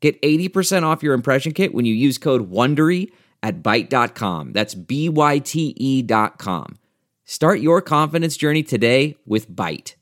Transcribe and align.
Get 0.00 0.20
80% 0.22 0.84
off 0.84 1.02
your 1.02 1.14
impression 1.14 1.52
kit 1.52 1.74
when 1.74 1.84
you 1.84 1.94
use 1.94 2.18
code 2.18 2.50
WONDERY 2.50 3.10
at 3.42 3.62
Byte.com. 3.62 4.52
That's 4.52 4.74
B-Y-T-E 4.74 6.02
dot 6.02 6.38
com. 6.38 6.78
Start 7.24 7.60
your 7.60 7.82
confidence 7.82 8.36
journey 8.36 8.62
today 8.62 9.16
with 9.26 9.50
Byte. 9.50 9.94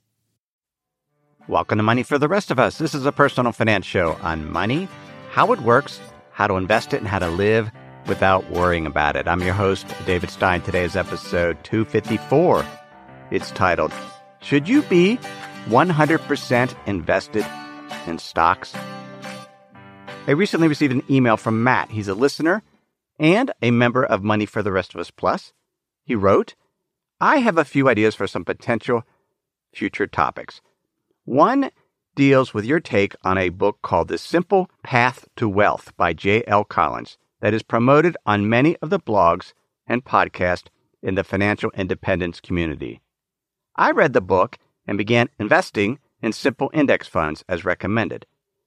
Welcome 1.48 1.78
to 1.78 1.82
Money 1.82 2.02
for 2.02 2.18
the 2.18 2.28
Rest 2.28 2.50
of 2.50 2.58
Us. 2.58 2.78
This 2.78 2.94
is 2.94 3.06
a 3.06 3.12
personal 3.12 3.52
finance 3.52 3.86
show 3.86 4.14
on 4.22 4.50
money, 4.50 4.88
how 5.30 5.52
it 5.52 5.60
works, 5.60 6.00
how 6.32 6.46
to 6.46 6.54
invest 6.54 6.92
it, 6.92 6.98
and 6.98 7.08
how 7.08 7.18
to 7.20 7.28
live 7.28 7.70
without 8.06 8.48
worrying 8.50 8.86
about 8.86 9.16
it. 9.16 9.26
I'm 9.26 9.42
your 9.42 9.54
host, 9.54 9.86
David 10.06 10.30
Stein. 10.30 10.60
Today's 10.60 10.96
episode 10.96 11.62
254. 11.64 12.64
It's 13.30 13.50
titled, 13.52 13.92
Should 14.40 14.68
You 14.68 14.82
Be 14.82 15.18
100% 15.66 16.76
Invested 16.86 17.46
in 18.06 18.18
Stocks? 18.18 18.74
I 20.28 20.32
recently 20.32 20.66
received 20.66 20.92
an 20.92 21.04
email 21.08 21.36
from 21.36 21.62
Matt. 21.62 21.92
He's 21.92 22.08
a 22.08 22.14
listener 22.14 22.64
and 23.16 23.52
a 23.62 23.70
member 23.70 24.04
of 24.04 24.24
Money 24.24 24.44
for 24.44 24.60
the 24.60 24.72
Rest 24.72 24.92
of 24.92 25.00
Us 25.00 25.12
Plus. 25.12 25.52
He 26.02 26.16
wrote, 26.16 26.56
I 27.20 27.36
have 27.38 27.56
a 27.56 27.64
few 27.64 27.88
ideas 27.88 28.16
for 28.16 28.26
some 28.26 28.44
potential 28.44 29.04
future 29.72 30.08
topics. 30.08 30.60
One 31.24 31.70
deals 32.16 32.52
with 32.52 32.64
your 32.64 32.80
take 32.80 33.14
on 33.22 33.38
a 33.38 33.50
book 33.50 33.78
called 33.82 34.08
The 34.08 34.18
Simple 34.18 34.68
Path 34.82 35.28
to 35.36 35.48
Wealth 35.48 35.96
by 35.96 36.12
J.L. 36.12 36.64
Collins 36.64 37.18
that 37.40 37.54
is 37.54 37.62
promoted 37.62 38.16
on 38.26 38.48
many 38.48 38.76
of 38.78 38.90
the 38.90 38.98
blogs 38.98 39.52
and 39.86 40.04
podcasts 40.04 40.66
in 41.04 41.14
the 41.14 41.22
financial 41.22 41.70
independence 41.76 42.40
community. 42.40 43.00
I 43.76 43.92
read 43.92 44.12
the 44.12 44.20
book 44.20 44.58
and 44.88 44.98
began 44.98 45.28
investing 45.38 46.00
in 46.20 46.32
simple 46.32 46.68
index 46.74 47.06
funds 47.06 47.44
as 47.48 47.64
recommended. 47.64 48.26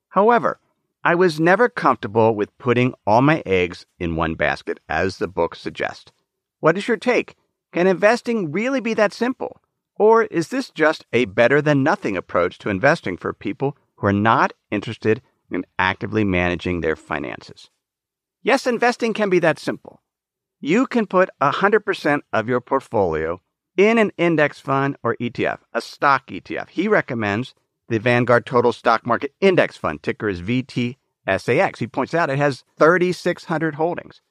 However, 0.10 0.62
I 1.04 1.16
was 1.16 1.40
never 1.40 1.70
comfortable 1.70 2.36
with 2.36 2.58
putting 2.58 2.94
all 3.08 3.22
my 3.22 3.42
eggs 3.46 3.86
in 4.00 4.18
one 4.18 4.36
basket, 4.36 4.82
as 4.90 5.18
the 5.18 5.30
book 5.30 5.56
suggests. 5.56 6.12
What 6.60 6.78
is 6.78 6.90
your 6.90 6.98
take? 6.98 7.36
Can 7.72 7.88
investing 7.88 8.52
really 8.52 8.82
be 8.82 8.94
that 8.96 9.14
simple? 9.14 9.62
Or 9.96 10.24
is 10.24 10.50
this 10.50 10.70
just 10.70 11.06
a 11.14 11.24
better 11.26 11.62
than 11.62 11.84
nothing 11.84 12.18
approach 12.18 12.58
to 12.60 12.70
investing 12.70 13.16
for 13.16 13.32
people 13.32 13.78
who 13.96 14.08
are 14.08 14.14
not 14.14 14.52
interested 14.72 15.22
in 15.50 15.66
actively 15.78 16.26
managing 16.26 16.82
their 16.82 16.98
finances? 16.98 17.70
Yes, 18.42 18.68
investing 18.68 19.14
can 19.14 19.30
be 19.30 19.40
that 19.40 19.58
simple. 19.58 20.02
You 20.60 20.86
can 20.86 21.06
put 21.06 21.30
100% 21.42 22.22
of 22.34 22.50
your 22.50 22.60
portfolio 22.60 23.42
in 23.78 23.98
an 23.98 24.12
index 24.18 24.60
fund 24.60 24.98
or 25.02 25.16
ETF, 25.22 25.60
a 25.74 25.80
stock 25.80 26.28
ETF. 26.28 26.70
He 26.70 26.90
recommends 26.90 27.54
the 27.90 27.98
Vanguard 27.98 28.46
Total 28.46 28.72
Stock 28.72 29.06
Market 29.06 29.34
Index 29.42 29.76
Fund, 29.76 30.02
ticker 30.04 30.30
is 30.30 30.42
VTSAX. 30.42 31.78
He 31.78 31.88
points 31.88 32.14
out 32.14 32.30
it 32.30 32.38
has 32.38 32.64
3,600 32.78 33.76
holdings. 33.76 34.22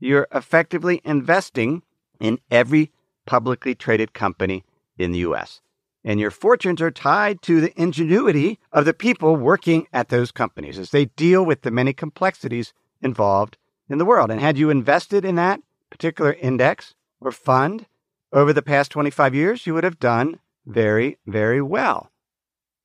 You're 0.00 0.26
effectively 0.34 1.00
investing 1.04 1.82
in 2.20 2.40
every 2.50 2.90
publicly 3.24 3.74
traded 3.74 4.12
company 4.12 4.64
in 4.98 5.12
the 5.12 5.20
US. 5.20 5.60
And 6.04 6.20
your 6.20 6.30
fortunes 6.30 6.82
are 6.82 6.90
tied 6.90 7.40
to 7.42 7.60
the 7.60 7.80
ingenuity 7.80 8.58
of 8.72 8.84
the 8.84 8.92
people 8.92 9.36
working 9.36 9.86
at 9.92 10.08
those 10.08 10.30
companies 10.30 10.78
as 10.78 10.90
they 10.90 11.06
deal 11.06 11.44
with 11.44 11.62
the 11.62 11.70
many 11.70 11.92
complexities 11.92 12.74
involved 13.00 13.56
in 13.88 13.98
the 13.98 14.04
world. 14.04 14.30
And 14.30 14.40
had 14.40 14.58
you 14.58 14.70
invested 14.70 15.24
in 15.24 15.36
that 15.36 15.60
particular 15.88 16.32
index 16.34 16.94
or 17.20 17.30
fund 17.30 17.86
over 18.32 18.52
the 18.52 18.62
past 18.62 18.90
25 18.90 19.34
years, 19.34 19.66
you 19.66 19.72
would 19.72 19.84
have 19.84 19.98
done 19.98 20.40
very, 20.66 21.18
very 21.26 21.62
well. 21.62 22.10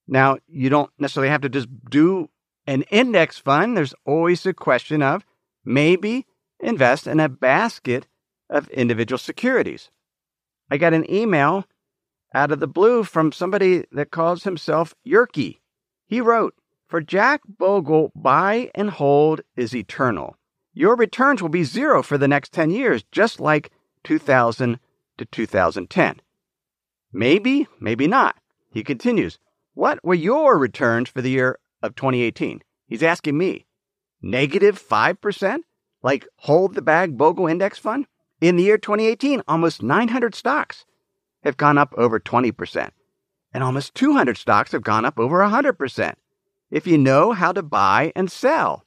Now, 0.09 0.37
you 0.47 0.69
don't 0.69 0.91
necessarily 0.97 1.29
have 1.29 1.41
to 1.41 1.49
just 1.49 1.67
do 1.87 2.29
an 2.65 2.81
index 2.89 3.37
fund. 3.37 3.77
There's 3.77 3.93
always 4.05 4.43
a 4.45 4.53
question 4.53 5.03
of 5.03 5.23
maybe 5.63 6.25
invest 6.59 7.05
in 7.05 7.19
a 7.19 7.29
basket 7.29 8.07
of 8.49 8.67
individual 8.69 9.19
securities. 9.19 9.91
I 10.71 10.77
got 10.77 10.95
an 10.95 11.09
email 11.09 11.65
out 12.33 12.51
of 12.51 12.59
the 12.59 12.67
blue 12.67 13.03
from 13.03 13.31
somebody 13.31 13.85
that 13.91 14.09
calls 14.09 14.43
himself 14.43 14.95
Yerky. 15.05 15.59
He 16.07 16.21
wrote, 16.21 16.55
For 16.87 17.01
Jack 17.01 17.41
Bogle, 17.47 18.11
buy 18.15 18.71
and 18.73 18.89
hold 18.89 19.41
is 19.55 19.75
eternal. 19.75 20.35
Your 20.73 20.95
returns 20.95 21.39
will 21.39 21.49
be 21.49 21.63
zero 21.63 22.01
for 22.01 22.17
the 22.17 22.27
next 22.27 22.51
10 22.51 22.71
years, 22.71 23.03
just 23.11 23.39
like 23.39 23.71
2000 24.03 24.79
to 25.19 25.25
2010. 25.25 26.21
Maybe, 27.13 27.67
maybe 27.79 28.07
not. 28.07 28.37
He 28.71 28.83
continues, 28.83 29.37
What 29.79 30.03
were 30.03 30.13
your 30.13 30.57
returns 30.57 31.07
for 31.07 31.21
the 31.21 31.29
year 31.29 31.57
of 31.81 31.95
2018? 31.95 32.61
He's 32.85 33.01
asking 33.01 33.37
me. 33.37 33.65
Negative 34.21 34.77
5%? 34.77 35.59
Like 36.03 36.27
hold 36.35 36.75
the 36.75 36.81
bag 36.81 37.17
Bogle 37.17 37.47
Index 37.47 37.77
Fund? 37.77 38.05
In 38.41 38.57
the 38.57 38.63
year 38.63 38.77
2018, 38.77 39.41
almost 39.47 39.81
900 39.81 40.35
stocks 40.35 40.83
have 41.45 41.55
gone 41.55 41.77
up 41.77 41.93
over 41.95 42.19
20%, 42.19 42.89
and 43.53 43.63
almost 43.63 43.95
200 43.95 44.35
stocks 44.35 44.73
have 44.73 44.83
gone 44.83 45.05
up 45.05 45.17
over 45.17 45.37
100%. 45.37 46.15
If 46.69 46.85
you 46.85 46.97
know 46.97 47.31
how 47.31 47.53
to 47.53 47.63
buy 47.63 48.11
and 48.17 48.29
sell. 48.29 48.83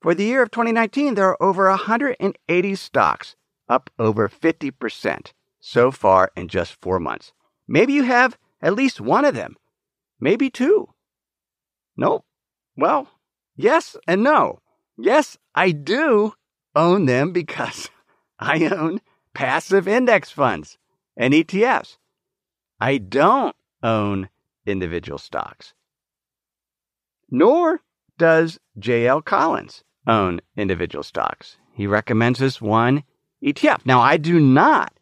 For 0.00 0.14
the 0.14 0.26
year 0.26 0.44
of 0.44 0.52
2019, 0.52 1.16
there 1.16 1.26
are 1.26 1.42
over 1.42 1.68
180 1.68 2.74
stocks, 2.76 3.34
up 3.68 3.90
over 3.98 4.28
50% 4.28 5.32
so 5.58 5.90
far 5.90 6.30
in 6.36 6.46
just 6.46 6.80
four 6.80 7.00
months. 7.00 7.32
Maybe 7.66 7.94
you 7.94 8.04
have 8.04 8.38
at 8.62 8.76
least 8.76 9.00
one 9.00 9.24
of 9.24 9.34
them, 9.34 9.56
maybe 10.20 10.50
two. 10.50 10.88
Nope. 11.96 12.24
Well, 12.76 13.08
yes 13.56 13.96
and 14.06 14.22
no. 14.22 14.60
Yes, 14.96 15.38
I 15.54 15.70
do 15.70 16.34
own 16.74 17.06
them 17.06 17.32
because 17.32 17.90
I 18.38 18.66
own 18.66 19.00
passive 19.34 19.86
index 19.86 20.30
funds 20.30 20.78
and 21.16 21.34
ETFs. 21.34 21.96
I 22.80 22.98
don't 22.98 23.56
own 23.82 24.28
individual 24.66 25.18
stocks. 25.18 25.74
Nor 27.30 27.80
does 28.16 28.58
J.L. 28.78 29.22
Collins 29.22 29.84
own 30.06 30.40
individual 30.56 31.02
stocks. 31.02 31.56
He 31.72 31.86
recommends 31.86 32.38
this 32.38 32.60
one 32.60 33.04
ETF. 33.44 33.84
Now, 33.84 34.00
I 34.00 34.16
do 34.16 34.40
not 34.40 34.92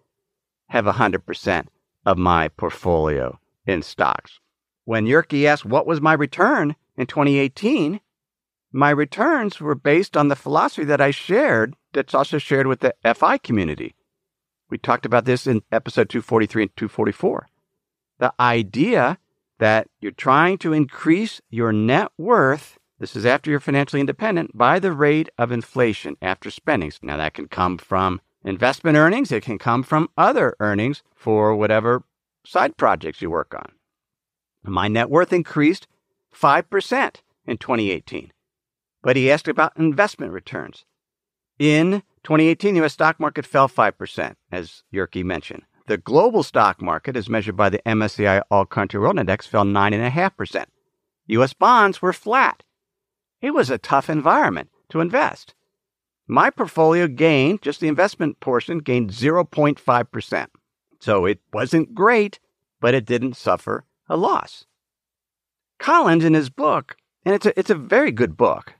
have 0.69 0.85
100% 0.85 1.67
of 2.05 2.19
my 2.19 2.49
portfolio 2.49 3.39
in 3.67 3.83
stocks. 3.83 4.41
When 4.87 5.05
Yerky 5.05 5.45
asked 5.45 5.65
what 5.65 5.87
was 5.87 6.01
my 6.01 6.13
return 6.13 6.77
in 6.97 7.09
2018, 7.09 8.01
my 8.73 8.91
returns 8.91 9.61
were 9.61 9.75
based 9.75 10.17
on 10.17 10.29
the 10.29 10.37
philosophy 10.37 10.85
that 10.85 11.01
I 11.01 11.11
shared, 11.11 11.75
that's 11.93 12.15
also 12.15 12.39
shared 12.39 12.69
with 12.69 12.81
the 12.81 12.95
FI 13.15 13.39
community. 13.39 13.97
We 14.71 14.79
talked 14.79 15.05
about 15.05 15.25
this 15.25 15.45
in 15.47 15.63
episode 15.73 16.09
243 16.09 16.63
and 16.63 16.77
244. 16.77 17.49
The 18.21 18.33
idea 18.39 19.19
that 19.59 19.89
you're 20.01 20.13
trying 20.13 20.57
to 20.59 20.73
increase 20.73 21.41
your 21.51 21.73
net 21.73 22.13
worth 22.17 22.79
this 22.99 23.15
is 23.15 23.27
after 23.27 23.51
you're 23.51 23.61
financially 23.61 24.01
independent 24.01 24.57
by 24.57 24.79
the 24.79 24.93
rate 24.93 25.29
of 25.37 25.53
inflation 25.53 26.17
after 26.23 26.51
spending. 26.51 26.93
Now, 27.03 27.17
that 27.19 27.35
can 27.35 27.49
come 27.49 27.77
from 27.77 28.23
investment 28.45 28.97
earnings, 28.97 29.33
it 29.33 29.43
can 29.43 29.59
come 29.59 29.83
from 29.83 30.09
other 30.17 30.57
earnings 30.61 31.03
for 31.15 31.55
whatever 31.55 32.05
side 32.47 32.77
projects 32.77 33.21
you 33.21 33.29
work 33.29 33.53
on. 33.55 33.73
My 34.67 34.89
net 34.89 35.09
worth 35.09 35.33
increased 35.33 35.87
5% 36.35 37.17
in 37.47 37.57
2018. 37.57 38.33
But 39.03 39.17
he 39.17 39.31
asked 39.31 39.49
about 39.49 39.77
investment 39.79 40.33
returns. 40.33 40.85
In 41.59 42.03
2018, 42.25 42.75
the 42.75 42.85
US 42.85 42.93
stock 42.93 43.21
market 43.21 43.47
fell 43.47 43.69
5%, 43.69 44.35
as 44.51 44.83
Yerky 44.93 45.25
mentioned. 45.25 45.63
The 45.87 45.97
global 45.97 46.43
stock 46.43 46.83
market, 46.83 47.17
as 47.17 47.29
measured 47.29 47.57
by 47.57 47.69
the 47.69 47.81
MSCI 47.87 48.43
All 48.51 48.67
Country 48.67 48.99
World 48.99 49.19
Index, 49.19 49.47
fell 49.47 49.65
9.5%. 49.65 50.67
US 51.29 51.53
bonds 51.53 52.03
were 52.03 52.13
flat. 52.13 52.65
It 53.41 53.55
was 53.55 53.71
a 53.71 53.79
tough 53.79 54.11
environment 54.11 54.71
to 54.89 55.01
invest. 55.01 55.55
My 56.27 56.51
portfolio 56.51 57.07
gained, 57.07 57.63
just 57.63 57.79
the 57.79 57.89
investment 57.89 58.41
portion, 58.41 58.79
gained 58.79 59.11
0.5%. 59.11 60.47
So 60.99 61.25
it 61.25 61.39
wasn't 61.53 61.95
great, 61.95 62.41
but 62.81 62.95
it 62.95 63.07
didn't 63.07 63.37
suffer 63.37 63.85
a 64.09 64.17
loss. 64.17 64.65
Collins, 65.79 66.25
in 66.25 66.35
his 66.35 66.51
book, 66.51 66.97
and 67.25 67.35
it's 67.35 67.47
a, 67.47 67.59
it's 67.59 67.71
a 67.71 67.75
very 67.75 68.13
good 68.13 68.37
book, 68.37 68.75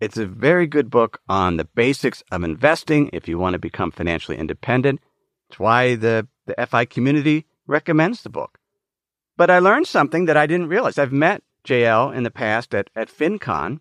It's 0.00 0.16
a 0.16 0.26
very 0.26 0.66
good 0.66 0.90
book 0.90 1.20
on 1.28 1.56
the 1.56 1.64
basics 1.64 2.22
of 2.30 2.44
investing 2.44 3.10
if 3.12 3.26
you 3.26 3.38
want 3.38 3.54
to 3.54 3.58
become 3.58 3.90
financially 3.90 4.38
independent. 4.38 5.00
It's 5.48 5.58
why 5.58 5.96
the, 5.96 6.28
the 6.46 6.66
FI 6.66 6.84
community 6.84 7.46
recommends 7.66 8.22
the 8.22 8.30
book. 8.30 8.58
But 9.36 9.50
I 9.50 9.58
learned 9.58 9.86
something 9.86 10.26
that 10.26 10.36
I 10.36 10.46
didn't 10.46 10.68
realize. 10.68 10.98
I've 10.98 11.12
met 11.12 11.42
JL 11.64 12.14
in 12.14 12.22
the 12.22 12.30
past 12.30 12.74
at, 12.74 12.90
at 12.94 13.08
FinCon. 13.08 13.80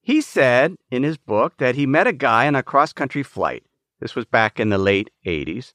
He 0.00 0.20
said 0.20 0.76
in 0.90 1.02
his 1.02 1.16
book 1.16 1.56
that 1.58 1.76
he 1.76 1.86
met 1.86 2.06
a 2.06 2.12
guy 2.12 2.46
on 2.46 2.54
a 2.54 2.62
cross 2.62 2.92
country 2.92 3.22
flight. 3.22 3.64
This 4.00 4.14
was 4.14 4.26
back 4.26 4.60
in 4.60 4.68
the 4.68 4.78
late 4.78 5.10
80s. 5.26 5.72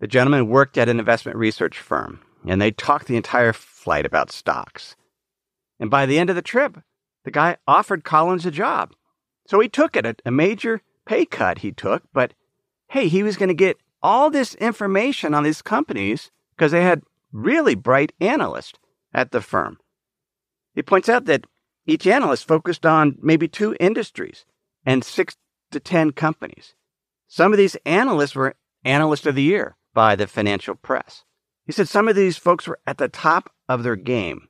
The 0.00 0.06
gentleman 0.06 0.48
worked 0.48 0.78
at 0.78 0.88
an 0.88 1.00
investment 1.00 1.36
research 1.36 1.78
firm, 1.78 2.20
and 2.48 2.60
they 2.60 2.70
talked 2.70 3.06
the 3.06 3.16
entire 3.16 3.52
flight 3.52 4.06
about 4.06 4.32
stocks. 4.32 4.96
And 5.78 5.90
by 5.90 6.06
the 6.06 6.18
end 6.18 6.30
of 6.30 6.36
the 6.36 6.42
trip, 6.42 6.78
the 7.24 7.30
guy 7.30 7.58
offered 7.66 8.04
Collins 8.04 8.46
a 8.46 8.50
job. 8.50 8.94
So 9.46 9.60
he 9.60 9.68
took 9.68 9.96
it, 9.96 10.06
a, 10.06 10.16
a 10.26 10.30
major 10.30 10.82
pay 11.06 11.24
cut 11.24 11.58
he 11.58 11.72
took, 11.72 12.02
but 12.12 12.34
hey, 12.88 13.08
he 13.08 13.22
was 13.22 13.36
going 13.36 13.48
to 13.48 13.54
get 13.54 13.76
all 14.02 14.30
this 14.30 14.54
information 14.54 15.34
on 15.34 15.42
these 15.42 15.62
companies 15.62 16.30
because 16.56 16.72
they 16.72 16.82
had 16.82 17.02
really 17.32 17.74
bright 17.74 18.12
analysts 18.20 18.78
at 19.12 19.30
the 19.30 19.40
firm. 19.40 19.78
He 20.74 20.82
points 20.82 21.08
out 21.08 21.26
that 21.26 21.46
each 21.86 22.06
analyst 22.06 22.46
focused 22.46 22.86
on 22.86 23.18
maybe 23.20 23.48
two 23.48 23.76
industries 23.80 24.44
and 24.84 25.04
six 25.04 25.36
to 25.70 25.80
10 25.80 26.12
companies. 26.12 26.74
Some 27.26 27.52
of 27.52 27.58
these 27.58 27.76
analysts 27.84 28.34
were 28.34 28.54
Analyst 28.84 29.26
of 29.26 29.34
the 29.34 29.42
Year 29.42 29.76
by 29.92 30.16
the 30.16 30.26
financial 30.26 30.74
press. 30.74 31.24
He 31.68 31.72
said 31.72 31.86
some 31.86 32.08
of 32.08 32.16
these 32.16 32.38
folks 32.38 32.66
were 32.66 32.80
at 32.86 32.96
the 32.96 33.08
top 33.08 33.52
of 33.68 33.82
their 33.82 33.94
game. 33.94 34.48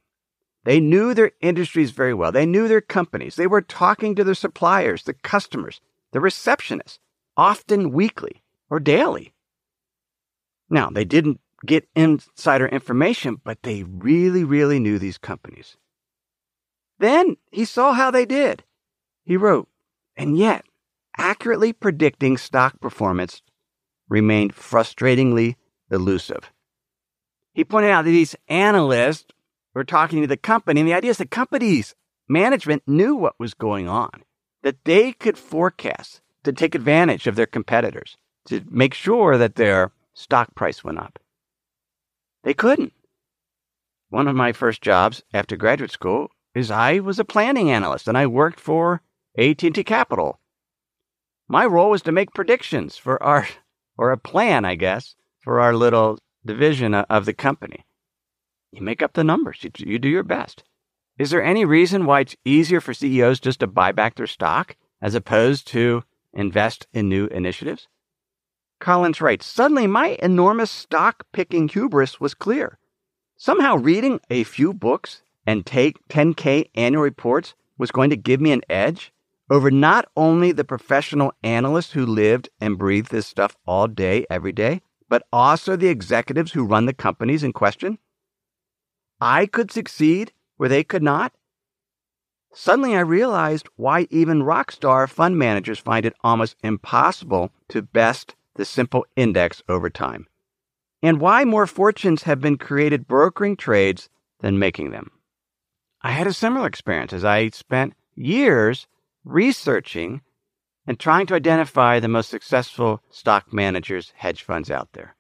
They 0.62 0.78
knew 0.78 1.14
their 1.14 1.32
industries 1.40 1.90
very 1.90 2.14
well. 2.14 2.30
They 2.30 2.46
knew 2.46 2.68
their 2.68 2.80
companies. 2.80 3.34
They 3.34 3.48
were 3.48 3.60
talking 3.60 4.14
to 4.14 4.22
their 4.22 4.34
suppliers, 4.34 5.02
the 5.02 5.14
customers, 5.14 5.80
the 6.12 6.20
receptionists, 6.20 7.00
often 7.36 7.90
weekly 7.90 8.44
or 8.70 8.78
daily. 8.78 9.34
Now, 10.70 10.90
they 10.90 11.04
didn't 11.04 11.40
get 11.66 11.88
insider 11.96 12.68
information, 12.68 13.40
but 13.42 13.64
they 13.64 13.82
really, 13.82 14.44
really 14.44 14.78
knew 14.78 15.00
these 15.00 15.18
companies. 15.18 15.76
Then 17.00 17.36
he 17.50 17.64
saw 17.64 17.94
how 17.94 18.12
they 18.12 18.26
did. 18.26 18.62
He 19.24 19.36
wrote, 19.36 19.68
and 20.16 20.38
yet, 20.38 20.64
accurately 21.16 21.72
predicting 21.72 22.38
stock 22.38 22.78
performance 22.80 23.42
remained 24.08 24.54
frustratingly 24.54 25.56
elusive. 25.90 26.52
He 27.58 27.64
pointed 27.64 27.90
out 27.90 28.04
that 28.04 28.12
these 28.12 28.36
analysts 28.46 29.26
were 29.74 29.82
talking 29.82 30.20
to 30.20 30.28
the 30.28 30.36
company, 30.36 30.80
and 30.80 30.88
the 30.88 30.94
idea 30.94 31.10
is 31.10 31.18
the 31.18 31.26
company's 31.26 31.96
management 32.28 32.84
knew 32.86 33.16
what 33.16 33.40
was 33.40 33.52
going 33.52 33.88
on, 33.88 34.22
that 34.62 34.84
they 34.84 35.12
could 35.12 35.36
forecast 35.36 36.20
to 36.44 36.52
take 36.52 36.76
advantage 36.76 37.26
of 37.26 37.34
their 37.34 37.46
competitors, 37.46 38.16
to 38.46 38.62
make 38.70 38.94
sure 38.94 39.36
that 39.36 39.56
their 39.56 39.90
stock 40.14 40.54
price 40.54 40.84
went 40.84 41.00
up. 41.00 41.18
They 42.44 42.54
couldn't. 42.54 42.92
One 44.08 44.28
of 44.28 44.36
my 44.36 44.52
first 44.52 44.80
jobs 44.80 45.24
after 45.34 45.56
graduate 45.56 45.90
school 45.90 46.28
is 46.54 46.70
I 46.70 47.00
was 47.00 47.18
a 47.18 47.24
planning 47.24 47.72
analyst 47.72 48.06
and 48.06 48.16
I 48.16 48.28
worked 48.28 48.60
for 48.60 49.02
AT&T 49.36 49.82
Capital. 49.82 50.38
My 51.48 51.66
role 51.66 51.90
was 51.90 52.02
to 52.02 52.12
make 52.12 52.32
predictions 52.32 52.96
for 52.96 53.20
our 53.20 53.48
or 53.96 54.12
a 54.12 54.16
plan, 54.16 54.64
I 54.64 54.76
guess, 54.76 55.16
for 55.40 55.60
our 55.60 55.74
little 55.74 56.20
division 56.48 56.94
of 56.94 57.26
the 57.26 57.34
company. 57.34 57.84
You 58.72 58.82
make 58.82 59.02
up 59.02 59.12
the 59.12 59.24
numbers. 59.24 59.64
You, 59.76 59.98
do 59.98 60.08
your 60.08 60.22
best. 60.24 60.64
Is 61.18 61.30
there 61.30 61.42
any 61.42 61.64
reason 61.64 62.06
why 62.06 62.20
it's 62.20 62.36
easier 62.44 62.80
for 62.80 62.94
CEOs 62.94 63.40
just 63.40 63.60
to 63.60 63.66
buy 63.66 63.92
back 63.92 64.16
their 64.16 64.26
stock 64.26 64.76
as 65.00 65.14
opposed 65.14 65.66
to 65.68 66.04
invest 66.32 66.86
in 66.92 67.08
new 67.08 67.26
initiatives? 67.26 67.86
Collins 68.80 69.20
writes, 69.20 69.46
Suddenly 69.46 69.86
my 69.86 70.18
enormous 70.22 70.70
stock 70.70 71.26
picking 71.32 71.68
hubris 71.68 72.20
was 72.20 72.34
clear. 72.34 72.78
Somehow 73.36 73.76
reading 73.76 74.20
a 74.30 74.44
few 74.44 74.72
books 74.72 75.22
and 75.46 75.64
take 75.64 76.06
10K 76.08 76.70
annual 76.74 77.02
reports 77.02 77.54
was 77.76 77.90
going 77.90 78.10
to 78.10 78.16
give 78.16 78.40
me 78.40 78.52
an 78.52 78.62
edge 78.68 79.12
over 79.50 79.70
not 79.70 80.06
only 80.16 80.52
the 80.52 80.64
professional 80.64 81.32
analysts 81.42 81.92
who 81.92 82.04
lived 82.04 82.48
and 82.60 82.78
breathed 82.78 83.10
this 83.10 83.26
stuff 83.26 83.56
all 83.66 83.88
day, 83.88 84.26
every 84.30 84.52
day, 84.52 84.82
but 85.08 85.26
also 85.32 85.76
the 85.76 85.88
executives 85.88 86.52
who 86.52 86.64
run 86.64 86.86
the 86.86 86.92
companies 86.92 87.42
in 87.42 87.52
question? 87.52 87.98
I 89.20 89.46
could 89.46 89.70
succeed 89.70 90.32
where 90.56 90.68
they 90.68 90.84
could 90.84 91.02
not? 91.02 91.32
Suddenly 92.52 92.96
I 92.96 93.00
realized 93.00 93.68
why 93.76 94.06
even 94.10 94.42
rock 94.42 94.72
star 94.72 95.06
fund 95.06 95.38
managers 95.38 95.78
find 95.78 96.06
it 96.06 96.16
almost 96.22 96.56
impossible 96.62 97.52
to 97.68 97.82
best 97.82 98.34
the 98.54 98.64
simple 98.64 99.06
index 99.16 99.62
over 99.68 99.90
time, 99.90 100.26
and 101.02 101.20
why 101.20 101.44
more 101.44 101.66
fortunes 101.66 102.24
have 102.24 102.40
been 102.40 102.58
created 102.58 103.06
brokering 103.06 103.56
trades 103.56 104.08
than 104.40 104.58
making 104.58 104.90
them. 104.90 105.10
I 106.02 106.12
had 106.12 106.26
a 106.26 106.32
similar 106.32 106.66
experience 106.66 107.12
as 107.12 107.24
I 107.24 107.48
spent 107.50 107.94
years 108.14 108.86
researching 109.24 110.22
and 110.88 110.98
trying 110.98 111.26
to 111.26 111.34
identify 111.34 112.00
the 112.00 112.08
most 112.08 112.30
successful 112.30 113.02
stock 113.10 113.52
managers, 113.52 114.14
hedge 114.16 114.42
funds 114.42 114.70
out 114.70 114.88
there. 114.94 115.14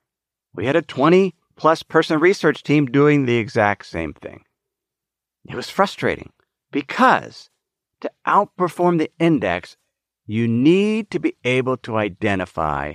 We 0.54 0.64
had 0.64 0.76
a 0.76 0.82
20 0.82 1.34
plus 1.56 1.82
person 1.82 2.18
research 2.18 2.62
team 2.62 2.86
doing 2.86 3.26
the 3.26 3.36
exact 3.36 3.84
same 3.84 4.14
thing. 4.14 4.44
It 5.46 5.54
was 5.54 5.68
frustrating 5.68 6.32
because 6.72 7.50
to 8.00 8.10
outperform 8.26 8.96
the 8.96 9.10
index, 9.18 9.76
you 10.26 10.48
need 10.48 11.10
to 11.10 11.20
be 11.20 11.36
able 11.44 11.76
to 11.78 11.98
identify 11.98 12.94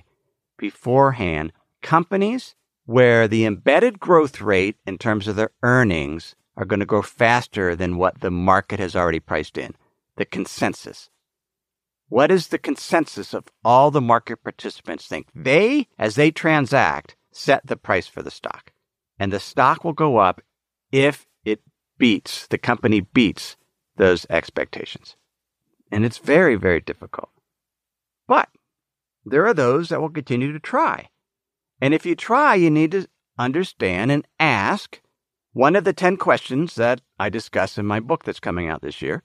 beforehand 0.58 1.54
companies 1.84 2.56
where 2.86 3.28
the 3.28 3.46
embedded 3.46 4.00
growth 4.00 4.42
rate 4.42 4.78
in 4.88 4.98
terms 4.98 5.28
of 5.28 5.36
their 5.36 5.52
earnings 5.62 6.36
are 6.58 6.66
going 6.66 6.80
to 6.80 6.88
grow 6.88 7.04
faster 7.04 7.76
than 7.76 7.98
what 7.98 8.22
the 8.22 8.32
market 8.32 8.80
has 8.80 8.96
already 8.96 9.20
priced 9.20 9.60
in. 9.60 9.76
The 10.18 10.26
consensus. 10.26 11.12
What 12.14 12.30
is 12.30 12.50
the 12.50 12.60
consensus 12.60 13.34
of 13.34 13.46
all 13.66 13.90
the 13.90 14.00
market 14.00 14.44
participants 14.44 15.08
think? 15.08 15.26
They, 15.34 15.88
as 15.98 16.14
they 16.14 16.30
transact, 16.30 17.16
set 17.32 17.66
the 17.66 17.76
price 17.76 18.06
for 18.06 18.22
the 18.22 18.30
stock. 18.30 18.72
And 19.18 19.34
the 19.34 19.40
stock 19.40 19.84
will 19.84 19.94
go 19.94 20.18
up 20.18 20.40
if 20.92 21.26
it 21.44 21.62
beats, 21.98 22.46
the 22.46 22.60
company 22.60 23.00
beats 23.00 23.58
those 23.98 24.28
expectations. 24.30 25.16
And 25.92 26.06
it's 26.06 26.20
very, 26.20 26.54
very 26.54 26.82
difficult. 26.82 27.32
But 28.28 28.50
there 29.26 29.48
are 29.48 29.56
those 29.56 29.90
that 29.90 30.00
will 30.00 30.12
continue 30.12 30.54
to 30.54 30.60
try. 30.60 31.10
And 31.82 31.96
if 31.96 32.06
you 32.06 32.16
try, 32.16 32.54
you 32.54 32.70
need 32.70 32.92
to 32.92 33.08
understand 33.40 34.12
and 34.12 34.28
ask 34.40 35.02
one 35.54 35.76
of 35.76 35.84
the 35.84 35.94
10 35.94 36.18
questions 36.18 36.76
that 36.76 37.02
I 37.18 37.30
discuss 37.30 37.80
in 37.80 37.88
my 37.88 38.00
book 38.00 38.24
that's 38.24 38.40
coming 38.40 38.70
out 38.70 38.84
this 38.84 39.02
year. 39.02 39.24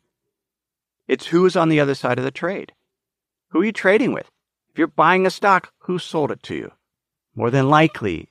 It's 1.06 1.26
who 1.26 1.44
is 1.44 1.54
on 1.54 1.68
the 1.68 1.80
other 1.80 1.94
side 1.94 2.18
of 2.18 2.24
the 2.24 2.30
trade? 2.30 2.72
Who 3.50 3.60
are 3.62 3.64
you 3.64 3.72
trading 3.72 4.12
with? 4.12 4.30
If 4.70 4.78
you're 4.78 4.86
buying 4.86 5.24
a 5.24 5.30
stock, 5.30 5.72
who 5.78 5.98
sold 5.98 6.30
it 6.30 6.42
to 6.44 6.54
you? 6.54 6.72
More 7.34 7.50
than 7.50 7.70
likely, 7.70 8.30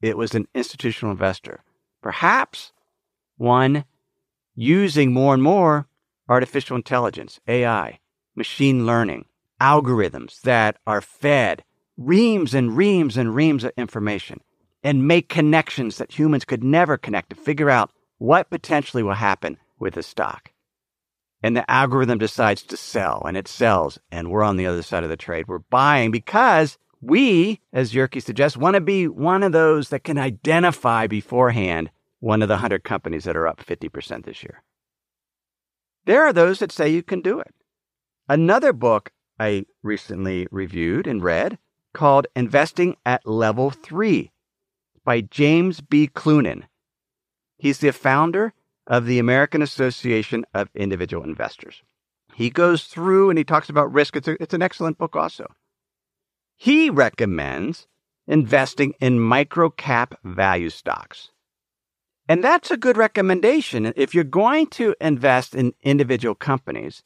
it 0.00 0.16
was 0.16 0.34
an 0.34 0.48
institutional 0.54 1.12
investor. 1.12 1.62
Perhaps 2.02 2.72
one 3.36 3.84
using 4.56 5.12
more 5.12 5.34
and 5.34 5.42
more 5.42 5.86
artificial 6.28 6.74
intelligence, 6.76 7.38
AI, 7.46 8.00
machine 8.34 8.86
learning, 8.86 9.26
algorithms 9.60 10.40
that 10.40 10.78
are 10.86 11.00
fed 11.00 11.62
reams 11.96 12.52
and 12.52 12.76
reams 12.76 13.16
and 13.16 13.34
reams 13.34 13.62
of 13.62 13.72
information 13.76 14.40
and 14.82 15.06
make 15.06 15.28
connections 15.28 15.98
that 15.98 16.18
humans 16.18 16.44
could 16.44 16.64
never 16.64 16.96
connect 16.96 17.30
to 17.30 17.36
figure 17.36 17.70
out 17.70 17.92
what 18.18 18.50
potentially 18.50 19.02
will 19.02 19.14
happen 19.14 19.58
with 19.78 19.96
a 19.96 20.02
stock. 20.02 20.50
And 21.42 21.56
the 21.56 21.70
algorithm 21.70 22.18
decides 22.18 22.62
to 22.64 22.76
sell 22.76 23.22
and 23.26 23.36
it 23.36 23.46
sells, 23.46 23.98
and 24.10 24.30
we're 24.30 24.42
on 24.42 24.56
the 24.56 24.66
other 24.66 24.82
side 24.82 25.04
of 25.04 25.10
the 25.10 25.16
trade. 25.16 25.46
We're 25.46 25.58
buying 25.58 26.10
because 26.10 26.78
we, 27.00 27.60
as 27.72 27.92
Yerky 27.92 28.22
suggests, 28.22 28.56
want 28.56 28.74
to 28.74 28.80
be 28.80 29.06
one 29.06 29.42
of 29.42 29.52
those 29.52 29.90
that 29.90 30.04
can 30.04 30.18
identify 30.18 31.06
beforehand 31.06 31.90
one 32.20 32.42
of 32.42 32.48
the 32.48 32.54
100 32.54 32.82
companies 32.82 33.24
that 33.24 33.36
are 33.36 33.46
up 33.46 33.64
50% 33.64 34.24
this 34.24 34.42
year. 34.42 34.62
There 36.06 36.24
are 36.24 36.32
those 36.32 36.60
that 36.60 36.72
say 36.72 36.88
you 36.88 37.02
can 37.02 37.20
do 37.20 37.38
it. 37.38 37.54
Another 38.28 38.72
book 38.72 39.12
I 39.38 39.66
recently 39.82 40.46
reviewed 40.50 41.06
and 41.06 41.22
read 41.22 41.58
called 41.92 42.26
Investing 42.34 42.96
at 43.04 43.26
Level 43.26 43.70
3 43.70 44.30
by 45.04 45.20
James 45.20 45.80
B. 45.80 46.08
Cloonan. 46.08 46.64
He's 47.58 47.78
the 47.78 47.92
founder 47.92 48.52
of 48.86 49.06
the 49.06 49.18
American 49.18 49.62
Association 49.62 50.44
of 50.54 50.68
Individual 50.74 51.24
Investors. 51.24 51.82
He 52.34 52.50
goes 52.50 52.84
through 52.84 53.30
and 53.30 53.38
he 53.38 53.44
talks 53.44 53.68
about 53.68 53.92
risk. 53.92 54.16
It's, 54.16 54.28
a, 54.28 54.40
it's 54.42 54.54
an 54.54 54.62
excellent 54.62 54.98
book, 54.98 55.16
also. 55.16 55.46
He 56.56 56.90
recommends 56.90 57.86
investing 58.26 58.94
in 59.00 59.20
micro 59.20 59.70
cap 59.70 60.18
value 60.24 60.70
stocks. 60.70 61.30
And 62.28 62.42
that's 62.42 62.70
a 62.70 62.76
good 62.76 62.96
recommendation. 62.96 63.92
If 63.96 64.14
you're 64.14 64.24
going 64.24 64.66
to 64.68 64.94
invest 65.00 65.54
in 65.54 65.74
individual 65.82 66.34
companies, 66.34 67.02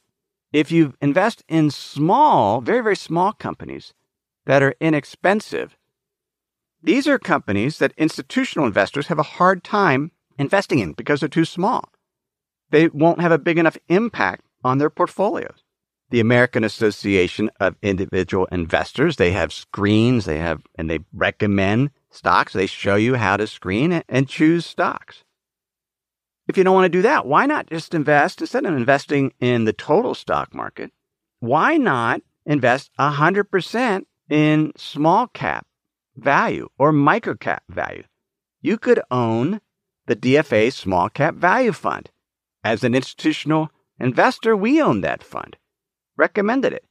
if 0.52 0.72
you 0.72 0.94
invest 1.00 1.44
in 1.48 1.70
small, 1.70 2.60
very, 2.60 2.82
very 2.82 2.96
small 2.96 3.32
companies 3.32 3.92
that 4.46 4.62
are 4.62 4.74
inexpensive, 4.80 5.76
these 6.82 7.06
are 7.06 7.18
companies 7.18 7.78
that 7.78 7.92
institutional 7.98 8.66
investors 8.66 9.08
have 9.08 9.18
a 9.18 9.34
hard 9.38 9.62
time 9.62 10.10
investing 10.40 10.78
in 10.78 10.92
because 10.92 11.20
they're 11.20 11.28
too 11.28 11.44
small. 11.44 11.90
They 12.70 12.88
won't 12.88 13.20
have 13.20 13.32
a 13.32 13.38
big 13.38 13.58
enough 13.58 13.76
impact 13.88 14.44
on 14.64 14.78
their 14.78 14.90
portfolios. 14.90 15.62
The 16.10 16.20
American 16.20 16.64
Association 16.64 17.50
of 17.60 17.76
Individual 17.82 18.46
Investors, 18.50 19.16
they 19.16 19.30
have 19.30 19.52
screens, 19.52 20.24
they 20.24 20.38
have, 20.38 20.62
and 20.74 20.90
they 20.90 21.00
recommend 21.12 21.90
stocks. 22.10 22.52
They 22.52 22.66
show 22.66 22.96
you 22.96 23.14
how 23.14 23.36
to 23.36 23.46
screen 23.46 24.02
and 24.08 24.28
choose 24.28 24.66
stocks. 24.66 25.22
If 26.48 26.56
you 26.56 26.64
don't 26.64 26.74
want 26.74 26.86
to 26.86 26.98
do 26.98 27.02
that, 27.02 27.26
why 27.26 27.46
not 27.46 27.68
just 27.68 27.94
invest 27.94 28.40
instead 28.40 28.66
of 28.66 28.74
investing 28.74 29.32
in 29.38 29.66
the 29.66 29.72
total 29.72 30.16
stock 30.16 30.52
market? 30.52 30.90
Why 31.38 31.76
not 31.76 32.22
invest 32.44 32.90
100% 32.98 34.04
in 34.28 34.72
small 34.76 35.28
cap 35.28 35.66
value 36.16 36.68
or 36.76 36.90
micro 36.90 37.36
cap 37.36 37.62
value? 37.68 38.02
You 38.62 38.78
could 38.78 39.00
own 39.12 39.60
the 40.10 40.16
DFA 40.16 40.72
Small 40.72 41.08
Cap 41.08 41.36
Value 41.36 41.70
Fund. 41.70 42.10
As 42.64 42.82
an 42.82 42.96
institutional 42.96 43.70
investor, 44.00 44.56
we 44.56 44.82
own 44.82 45.02
that 45.02 45.22
fund. 45.22 45.56
Recommended 46.16 46.72
it. 46.72 46.84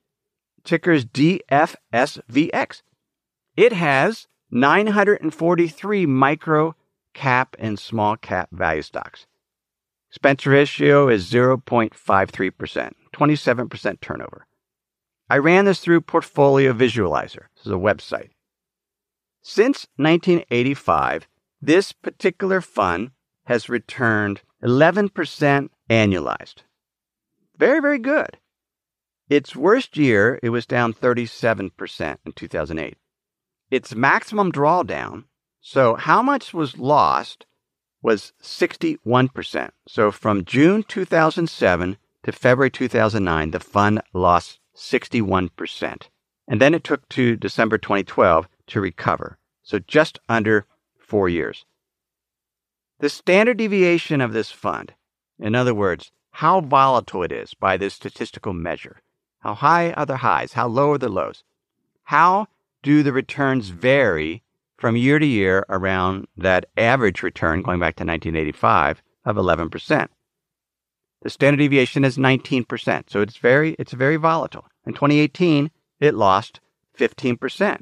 Ticker 0.63 0.93
is 0.93 1.05
DFSVX. 1.05 2.81
It 3.57 3.73
has 3.73 4.27
943 4.51 6.05
micro 6.05 6.75
cap 7.13 7.57
and 7.59 7.77
small 7.77 8.15
cap 8.15 8.47
value 8.53 8.83
stocks. 8.83 9.25
Expense 10.09 10.45
ratio 10.45 11.09
is 11.09 11.29
0.53%, 11.29 12.91
27% 13.13 13.99
turnover. 13.99 14.47
I 15.29 15.37
ran 15.39 15.65
this 15.65 15.81
through 15.81 16.01
Portfolio 16.01 16.71
Visualizer. 16.71 17.47
This 17.57 17.65
is 17.65 17.71
a 17.73 17.75
website. 17.75 18.29
Since 19.41 19.87
1985, 19.97 21.27
this 21.61 21.91
particular 21.91 22.61
fund 22.61 23.11
has 23.45 23.69
returned 23.69 24.41
11% 24.63 25.69
annualized. 25.89 26.55
Very, 27.57 27.79
very 27.81 27.99
good. 27.99 28.37
Its 29.29 29.55
worst 29.55 29.97
year, 29.97 30.39
it 30.41 30.49
was 30.49 30.65
down 30.65 30.93
37% 30.93 32.17
in 32.25 32.31
2008. 32.31 32.97
Its 33.69 33.93
maximum 33.93 34.51
drawdown, 34.51 35.25
so 35.61 35.95
how 35.95 36.21
much 36.21 36.53
was 36.53 36.77
lost 36.77 37.45
was 38.01 38.33
61%. 38.41 39.69
So 39.87 40.11
from 40.11 40.45
June 40.45 40.83
2007 40.83 41.97
to 42.23 42.31
February 42.31 42.71
2009, 42.71 43.51
the 43.51 43.59
fund 43.59 44.01
lost 44.13 44.59
61%. 44.75 46.07
And 46.47 46.61
then 46.61 46.73
it 46.73 46.83
took 46.83 47.07
to 47.09 47.35
December 47.35 47.77
2012 47.77 48.47
to 48.67 48.81
recover. 48.81 49.37
So 49.61 49.79
just 49.79 50.19
under 50.27 50.65
four 51.09 51.27
years. 51.27 51.65
The 52.99 53.09
standard 53.09 53.57
deviation 53.57 54.21
of 54.21 54.33
this 54.33 54.51
fund, 54.51 54.93
in 55.39 55.55
other 55.55 55.73
words, 55.73 56.11
how 56.31 56.61
volatile 56.61 57.23
it 57.23 57.31
is 57.31 57.53
by 57.53 57.77
this 57.77 57.95
statistical 57.95 58.53
measure, 58.53 59.01
how 59.39 59.55
high 59.55 59.91
are 59.93 60.05
the 60.05 60.17
highs, 60.17 60.53
how 60.53 60.67
low 60.67 60.91
are 60.91 60.97
the 60.97 61.09
lows, 61.09 61.43
how 62.03 62.47
do 62.83 63.03
the 63.03 63.13
returns 63.13 63.69
vary 63.69 64.43
from 64.77 64.95
year 64.95 65.19
to 65.19 65.25
year 65.25 65.65
around 65.69 66.27
that 66.37 66.65
average 66.77 67.23
return 67.23 67.61
going 67.61 67.79
back 67.79 67.95
to 67.95 68.05
1985 68.05 69.01
of 69.25 69.35
11%. 69.35 70.07
The 71.21 71.29
standard 71.29 71.57
deviation 71.57 72.05
is 72.05 72.17
19%, 72.17 73.09
so 73.09 73.21
it's 73.21 73.37
very 73.37 73.75
it's 73.77 73.91
very 73.91 74.15
volatile. 74.15 74.65
In 74.85 74.93
2018, 74.93 75.69
it 75.99 76.15
lost 76.15 76.61
15%. 76.97 77.81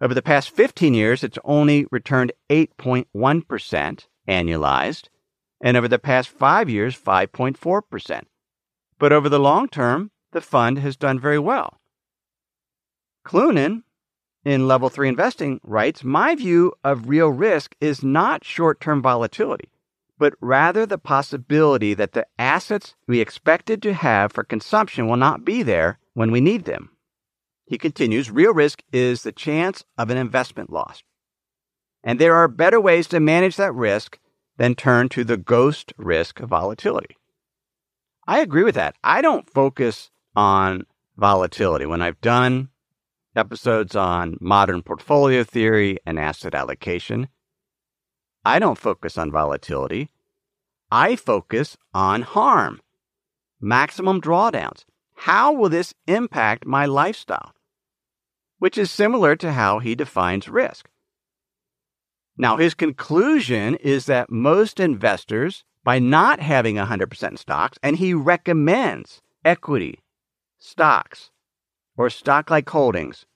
Over 0.00 0.14
the 0.14 0.22
past 0.22 0.50
15 0.50 0.94
years, 0.94 1.22
it's 1.22 1.38
only 1.44 1.86
returned 1.90 2.32
8.1% 2.48 4.06
annualized, 4.26 5.08
and 5.60 5.76
over 5.76 5.88
the 5.88 5.98
past 5.98 6.28
5 6.30 6.70
years, 6.70 6.96
5.4%. 6.96 8.22
But 8.98 9.12
over 9.12 9.28
the 9.28 9.38
long 9.38 9.68
term, 9.68 10.10
the 10.32 10.40
fund 10.40 10.78
has 10.78 10.96
done 10.96 11.20
very 11.20 11.38
well. 11.38 11.80
Cloonan 13.26 13.82
in 14.44 14.66
level 14.66 14.88
three 14.88 15.08
investing 15.08 15.60
writes 15.62 16.02
My 16.02 16.34
view 16.34 16.72
of 16.82 17.08
real 17.08 17.28
risk 17.28 17.76
is 17.80 18.02
not 18.02 18.44
short 18.44 18.80
term 18.80 19.02
volatility, 19.02 19.70
but 20.18 20.34
rather 20.40 20.86
the 20.86 20.98
possibility 20.98 21.92
that 21.92 22.12
the 22.12 22.26
assets 22.38 22.94
we 23.06 23.20
expected 23.20 23.82
to 23.82 23.92
have 23.92 24.32
for 24.32 24.44
consumption 24.44 25.06
will 25.06 25.16
not 25.16 25.44
be 25.44 25.62
there 25.62 25.98
when 26.14 26.30
we 26.30 26.40
need 26.40 26.64
them. 26.64 26.90
He 27.70 27.78
continues 27.78 28.32
Real 28.32 28.52
risk 28.52 28.82
is 28.92 29.22
the 29.22 29.30
chance 29.30 29.84
of 29.96 30.10
an 30.10 30.16
investment 30.16 30.70
loss. 30.70 31.04
And 32.02 32.18
there 32.18 32.34
are 32.34 32.48
better 32.48 32.80
ways 32.80 33.06
to 33.06 33.20
manage 33.20 33.54
that 33.58 33.72
risk 33.72 34.18
than 34.56 34.74
turn 34.74 35.08
to 35.10 35.22
the 35.22 35.36
ghost 35.36 35.92
risk 35.96 36.40
of 36.40 36.48
volatility. 36.48 37.16
I 38.26 38.40
agree 38.40 38.64
with 38.64 38.74
that. 38.74 38.96
I 39.04 39.22
don't 39.22 39.48
focus 39.48 40.10
on 40.34 40.82
volatility. 41.16 41.86
When 41.86 42.02
I've 42.02 42.20
done 42.20 42.70
episodes 43.36 43.94
on 43.94 44.36
modern 44.40 44.82
portfolio 44.82 45.44
theory 45.44 45.96
and 46.04 46.18
asset 46.18 46.56
allocation. 46.56 47.28
I 48.44 48.58
don't 48.58 48.78
focus 48.78 49.16
on 49.16 49.30
volatility. 49.30 50.10
I 50.90 51.14
focus 51.14 51.76
on 51.94 52.22
harm, 52.22 52.80
maximum 53.60 54.20
drawdowns. 54.20 54.84
How 55.14 55.52
will 55.52 55.68
this 55.68 55.94
impact 56.08 56.66
my 56.66 56.86
lifestyle? 56.86 57.52
Which 58.60 58.78
is 58.78 58.90
similar 58.92 59.34
to 59.36 59.52
how 59.52 59.80
he 59.80 59.96
defines 59.96 60.48
risk. 60.48 60.88
Now, 62.36 62.56
his 62.56 62.74
conclusion 62.74 63.74
is 63.74 64.06
that 64.06 64.30
most 64.30 64.78
investors, 64.78 65.64
by 65.82 65.98
not 65.98 66.40
having 66.40 66.76
100% 66.76 67.30
in 67.30 67.36
stocks, 67.36 67.78
and 67.82 67.96
he 67.96 68.14
recommends 68.14 69.20
equity, 69.44 70.00
stocks, 70.58 71.30
or 71.96 72.08
stock 72.08 72.50
like 72.50 72.68
holdings, 72.68 73.26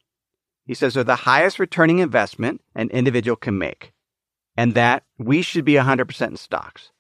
he 0.67 0.75
says 0.75 0.97
are 0.97 1.05
the 1.05 1.17
highest 1.17 1.59
returning 1.59 1.99
investment 1.99 2.63
an 2.75 2.91
individual 2.91 3.37
can 3.37 3.59
make, 3.59 3.93
and 4.57 4.75
that 4.75 5.05
we 5.19 5.43
should 5.43 5.65
be 5.65 5.75
100% 5.75 6.29
in 6.29 6.37
stocks. 6.37 6.91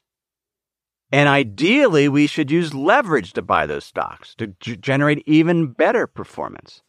And 1.12 1.28
ideally, 1.28 2.09
we 2.09 2.26
should 2.26 2.50
use 2.50 2.75
leverage 2.75 3.35
to 3.35 3.43
buy 3.43 3.66
those 3.66 3.85
stocks 3.85 4.35
to 4.37 4.49
g- 4.61 4.76
generate 4.76 5.23
even 5.26 5.73
better 5.73 6.07
performance. 6.07 6.83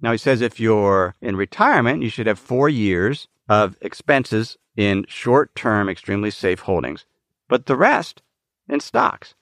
Now, 0.00 0.12
he 0.12 0.18
says 0.18 0.40
if 0.40 0.60
you're 0.60 1.14
in 1.20 1.36
retirement, 1.36 2.02
you 2.02 2.08
should 2.08 2.26
have 2.26 2.38
four 2.38 2.68
years 2.68 3.26
of 3.48 3.76
expenses 3.80 4.56
in 4.76 5.04
short 5.08 5.54
term, 5.56 5.88
extremely 5.88 6.30
safe 6.30 6.60
holdings, 6.60 7.04
but 7.48 7.66
the 7.66 7.76
rest 7.76 8.22
in 8.68 8.80
stocks. 8.80 9.34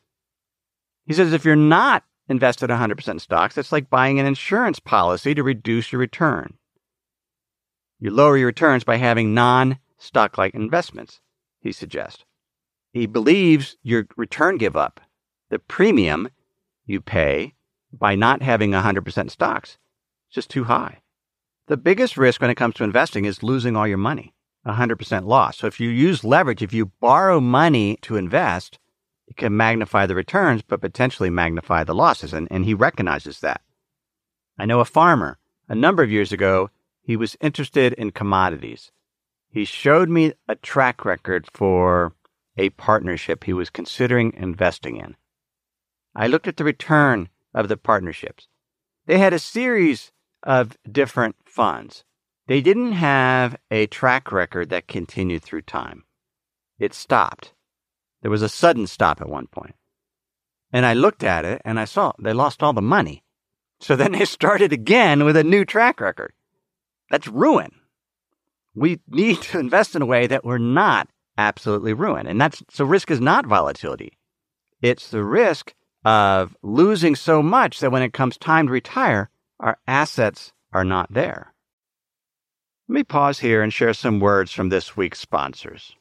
He 1.04 1.12
says 1.12 1.32
if 1.32 1.44
you're 1.44 1.56
not 1.56 2.04
invested 2.28 2.70
100% 2.70 3.08
in 3.08 3.18
stocks, 3.18 3.58
it's 3.58 3.72
like 3.72 3.90
buying 3.90 4.18
an 4.18 4.26
insurance 4.26 4.80
policy 4.80 5.34
to 5.34 5.42
reduce 5.42 5.92
your 5.92 6.00
return. 6.00 6.54
You 7.98 8.10
lower 8.10 8.36
your 8.36 8.46
returns 8.46 8.84
by 8.84 8.96
having 8.96 9.34
non 9.34 9.78
stock 9.98 10.36
like 10.38 10.54
investments, 10.54 11.20
he 11.60 11.72
suggests. 11.72 12.24
He 12.92 13.06
believes 13.06 13.76
your 13.82 14.06
return 14.16 14.56
give 14.56 14.76
up, 14.76 15.00
the 15.50 15.58
premium 15.58 16.30
you 16.86 17.00
pay 17.00 17.54
by 17.92 18.14
not 18.14 18.42
having 18.42 18.72
100% 18.72 19.30
stocks, 19.30 19.78
is 20.28 20.34
just 20.34 20.50
too 20.50 20.64
high. 20.64 21.00
The 21.68 21.76
biggest 21.76 22.16
risk 22.16 22.40
when 22.40 22.50
it 22.50 22.56
comes 22.56 22.74
to 22.76 22.84
investing 22.84 23.24
is 23.24 23.42
losing 23.42 23.76
all 23.76 23.88
your 23.88 23.98
money, 23.98 24.34
100% 24.66 25.26
loss. 25.26 25.58
So 25.58 25.66
if 25.66 25.80
you 25.80 25.88
use 25.88 26.24
leverage, 26.24 26.62
if 26.62 26.72
you 26.72 26.92
borrow 27.00 27.40
money 27.40 27.98
to 28.02 28.16
invest, 28.16 28.78
it 29.26 29.36
can 29.36 29.56
magnify 29.56 30.06
the 30.06 30.14
returns, 30.14 30.62
but 30.62 30.80
potentially 30.80 31.30
magnify 31.30 31.82
the 31.84 31.94
losses. 31.94 32.32
And, 32.32 32.46
and 32.50 32.64
he 32.64 32.74
recognizes 32.74 33.40
that. 33.40 33.60
I 34.58 34.64
know 34.64 34.80
a 34.80 34.84
farmer 34.84 35.38
a 35.68 35.74
number 35.74 36.02
of 36.02 36.10
years 36.10 36.32
ago, 36.32 36.70
he 37.02 37.16
was 37.16 37.36
interested 37.40 37.92
in 37.94 38.10
commodities. 38.12 38.92
He 39.50 39.64
showed 39.64 40.08
me 40.08 40.32
a 40.48 40.54
track 40.54 41.04
record 41.04 41.46
for 41.52 42.12
a 42.56 42.70
partnership 42.70 43.44
he 43.44 43.52
was 43.52 43.70
considering 43.70 44.32
investing 44.34 44.96
in. 44.96 45.16
I 46.14 46.26
looked 46.26 46.46
at 46.46 46.56
the 46.56 46.64
return 46.64 47.28
of 47.52 47.68
the 47.68 47.76
partnerships. 47.76 48.48
They 49.06 49.18
had 49.18 49.32
a 49.32 49.38
series 49.38 50.12
of 50.42 50.76
different 50.90 51.36
funds. 51.44 52.04
They 52.46 52.60
didn't 52.60 52.92
have 52.92 53.56
a 53.70 53.86
track 53.86 54.30
record 54.30 54.70
that 54.70 54.86
continued 54.86 55.42
through 55.42 55.62
time. 55.62 56.04
It 56.78 56.94
stopped. 56.94 57.52
There 58.22 58.30
was 58.30 58.42
a 58.42 58.48
sudden 58.48 58.86
stop 58.86 59.20
at 59.20 59.28
one 59.28 59.46
point. 59.46 59.74
And 60.72 60.84
I 60.84 60.94
looked 60.94 61.24
at 61.24 61.44
it 61.44 61.62
and 61.64 61.78
I 61.80 61.84
saw 61.84 62.12
they 62.18 62.32
lost 62.32 62.62
all 62.62 62.72
the 62.72 62.82
money. 62.82 63.24
So 63.80 63.96
then 63.96 64.12
they 64.12 64.24
started 64.24 64.72
again 64.72 65.24
with 65.24 65.36
a 65.36 65.44
new 65.44 65.64
track 65.64 66.00
record. 66.00 66.32
That's 67.10 67.28
ruin. 67.28 67.70
We 68.74 69.00
need 69.08 69.40
to 69.42 69.58
invest 69.58 69.96
in 69.96 70.02
a 70.02 70.06
way 70.06 70.26
that 70.26 70.44
we're 70.44 70.58
not 70.58 71.08
absolutely 71.38 71.92
ruined. 71.92 72.28
And 72.28 72.40
that's 72.40 72.62
so 72.70 72.84
risk 72.84 73.10
is 73.10 73.20
not 73.20 73.46
volatility. 73.46 74.18
It's 74.82 75.08
the 75.10 75.24
risk 75.24 75.74
of 76.04 76.56
losing 76.62 77.16
so 77.16 77.42
much 77.42 77.80
that 77.80 77.90
when 77.90 78.02
it 78.02 78.12
comes 78.12 78.36
time 78.36 78.66
to 78.66 78.72
retire, 78.72 79.30
our 79.60 79.78
assets 79.86 80.52
are 80.72 80.84
not 80.84 81.12
there. 81.12 81.52
Let 82.88 82.94
me 82.94 83.04
pause 83.04 83.40
here 83.40 83.62
and 83.62 83.72
share 83.72 83.94
some 83.94 84.20
words 84.20 84.52
from 84.52 84.68
this 84.68 84.96
week's 84.96 85.18
sponsors. 85.18 85.94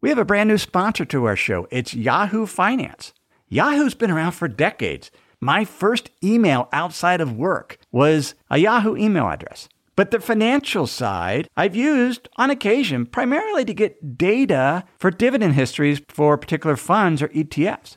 We 0.00 0.10
have 0.10 0.18
a 0.18 0.24
brand 0.24 0.48
new 0.48 0.58
sponsor 0.58 1.04
to 1.06 1.24
our 1.24 1.36
show. 1.36 1.66
It's 1.70 1.94
Yahoo 1.94 2.46
Finance. 2.46 3.12
Yahoo's 3.48 3.94
been 3.94 4.10
around 4.10 4.32
for 4.32 4.46
decades. 4.46 5.10
My 5.40 5.64
first 5.64 6.10
email 6.22 6.68
outside 6.72 7.20
of 7.20 7.36
work 7.36 7.78
was 7.90 8.34
a 8.50 8.58
Yahoo 8.58 8.96
email 8.96 9.26
address. 9.28 9.68
But 9.96 10.12
the 10.12 10.20
financial 10.20 10.86
side, 10.86 11.48
I've 11.56 11.74
used 11.74 12.28
on 12.36 12.50
occasion 12.50 13.06
primarily 13.06 13.64
to 13.64 13.74
get 13.74 14.16
data 14.16 14.84
for 14.98 15.10
dividend 15.10 15.54
histories 15.54 16.00
for 16.08 16.38
particular 16.38 16.76
funds 16.76 17.20
or 17.20 17.28
ETFs. 17.28 17.96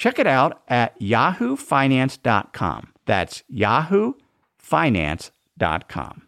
Check 0.00 0.18
it 0.18 0.26
out 0.26 0.62
at 0.66 0.98
yahoofinance.com. 0.98 2.92
That's 3.04 3.44
yahoofinance.com. 3.52 6.22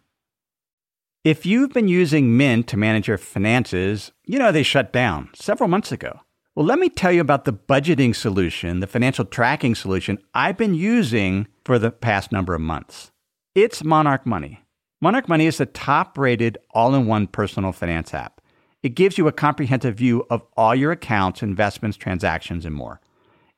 If 1.25 1.47
you've 1.47 1.73
been 1.73 1.89
using 1.89 2.37
Mint 2.37 2.69
to 2.69 2.77
manage 2.77 3.09
your 3.09 3.17
finances, 3.17 4.13
you 4.27 4.39
know 4.39 4.53
they 4.53 4.63
shut 4.63 4.93
down 4.93 5.31
several 5.35 5.71
months 5.71 5.91
ago. 5.91 6.21
Well, 6.55 6.67
let 6.67 6.81
me 6.81 6.91
tell 6.91 7.13
you 7.13 7.23
about 7.23 7.47
the 7.47 7.55
budgeting 7.55 8.15
solution, 8.15 8.81
the 8.81 8.87
financial 8.87 9.25
tracking 9.25 9.75
solution 9.75 10.19
I've 10.35 10.59
been 10.59 10.75
using 10.75 11.47
for 11.65 11.79
the 11.79 11.91
past 11.91 12.31
number 12.31 12.55
of 12.55 12.61
months. 12.61 13.11
It's 13.55 13.83
Monarch 13.83 14.27
Money. 14.27 14.61
Monarch 15.01 15.31
Money 15.31 15.47
is 15.47 15.57
the 15.57 15.65
top 15.65 16.19
rated 16.19 16.59
all 16.73 16.95
in 16.95 17.07
one 17.07 17.27
personal 17.27 17.73
finance 17.73 18.13
app. 18.13 18.43
It 18.83 18.91
gives 18.91 19.17
you 19.17 19.29
a 19.29 19.33
comprehensive 19.33 19.97
view 19.97 20.27
of 20.29 20.43
all 20.59 20.75
your 20.75 20.93
accounts, 20.93 21.43
investments, 21.43 21.97
transactions, 21.97 22.67
and 22.67 22.75
more. 22.75 23.01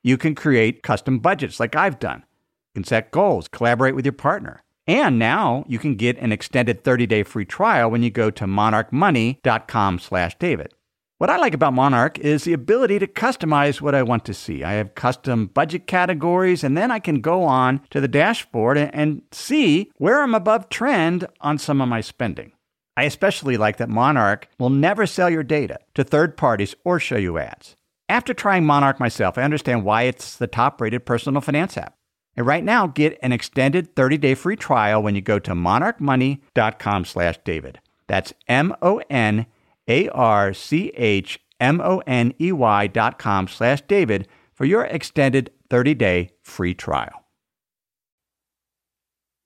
You 0.05 0.17
can 0.19 0.35
create 0.35 0.83
custom 0.83 1.17
budgets 1.17 1.59
like 1.59 1.75
I've 1.75 1.97
done. 1.97 2.19
You 2.19 2.81
can 2.81 2.83
set 2.83 3.09
goals, 3.09 3.47
collaborate 3.47 3.95
with 3.95 4.05
your 4.05 4.13
partner. 4.13 4.61
And 4.85 5.17
now 5.17 5.65
you 5.67 5.79
can 5.79 5.95
get 5.95 6.19
an 6.19 6.31
extended 6.31 6.83
30-day 6.83 7.23
free 7.23 7.45
trial 7.45 7.89
when 7.89 8.03
you 8.03 8.11
go 8.11 8.29
to 8.29 8.45
monarchmoney.com/david. 8.45 10.73
What 11.17 11.29
I 11.31 11.37
like 11.37 11.55
about 11.55 11.73
Monarch 11.73 12.19
is 12.19 12.43
the 12.43 12.53
ability 12.53 12.99
to 12.99 13.07
customize 13.07 13.81
what 13.81 13.95
I 13.95 14.03
want 14.03 14.25
to 14.25 14.33
see. 14.35 14.63
I 14.63 14.73
have 14.73 14.93
custom 14.93 15.47
budget 15.47 15.87
categories, 15.87 16.63
and 16.63 16.77
then 16.77 16.91
I 16.91 16.99
can 16.99 17.19
go 17.19 17.43
on 17.43 17.81
to 17.89 17.99
the 17.99 18.07
dashboard 18.07 18.77
and 18.77 19.23
see 19.31 19.89
where 19.97 20.21
I'm 20.21 20.35
above 20.35 20.69
trend 20.69 21.25
on 21.41 21.57
some 21.57 21.81
of 21.81 21.89
my 21.89 22.01
spending. 22.01 22.51
I 22.95 23.05
especially 23.05 23.57
like 23.57 23.77
that 23.77 23.89
Monarch 23.89 24.49
will 24.59 24.69
never 24.69 25.07
sell 25.07 25.31
your 25.31 25.41
data 25.41 25.79
to 25.95 26.03
third 26.03 26.37
parties 26.37 26.75
or 26.83 26.99
show 26.99 27.17
you 27.17 27.39
ads. 27.39 27.75
After 28.07 28.33
trying 28.33 28.65
Monarch 28.65 28.99
myself, 28.99 29.37
I 29.37 29.43
understand 29.43 29.83
why 29.83 30.03
it's 30.03 30.37
the 30.37 30.47
top 30.47 30.79
rated 30.79 31.05
personal 31.05 31.41
finance 31.41 31.77
app. 31.77 31.95
And 32.37 32.45
right 32.45 32.63
now, 32.63 32.87
get 32.87 33.17
an 33.21 33.31
extended 33.31 33.95
30-day 33.95 34.35
free 34.35 34.55
trial 34.57 35.01
when 35.01 35.15
you 35.15 35.21
go 35.21 35.39
to 35.39 35.51
monarchmoney.com 35.51 37.05
slash 37.05 37.39
David. 37.43 37.79
That's 38.07 38.33
M-O-N 38.47 39.47
a 39.87 40.09
R 40.09 40.53
C 40.53 40.89
H 40.95 41.39
M 41.59 41.81
O 41.81 42.01
N 42.05 42.33
E 42.39 42.51
Y 42.51 42.87
dot 42.87 43.19
com 43.19 43.47
slash 43.47 43.81
David 43.81 44.27
for 44.53 44.65
your 44.65 44.85
extended 44.85 45.51
30 45.69 45.93
day 45.93 46.29
free 46.41 46.73
trial. 46.73 47.23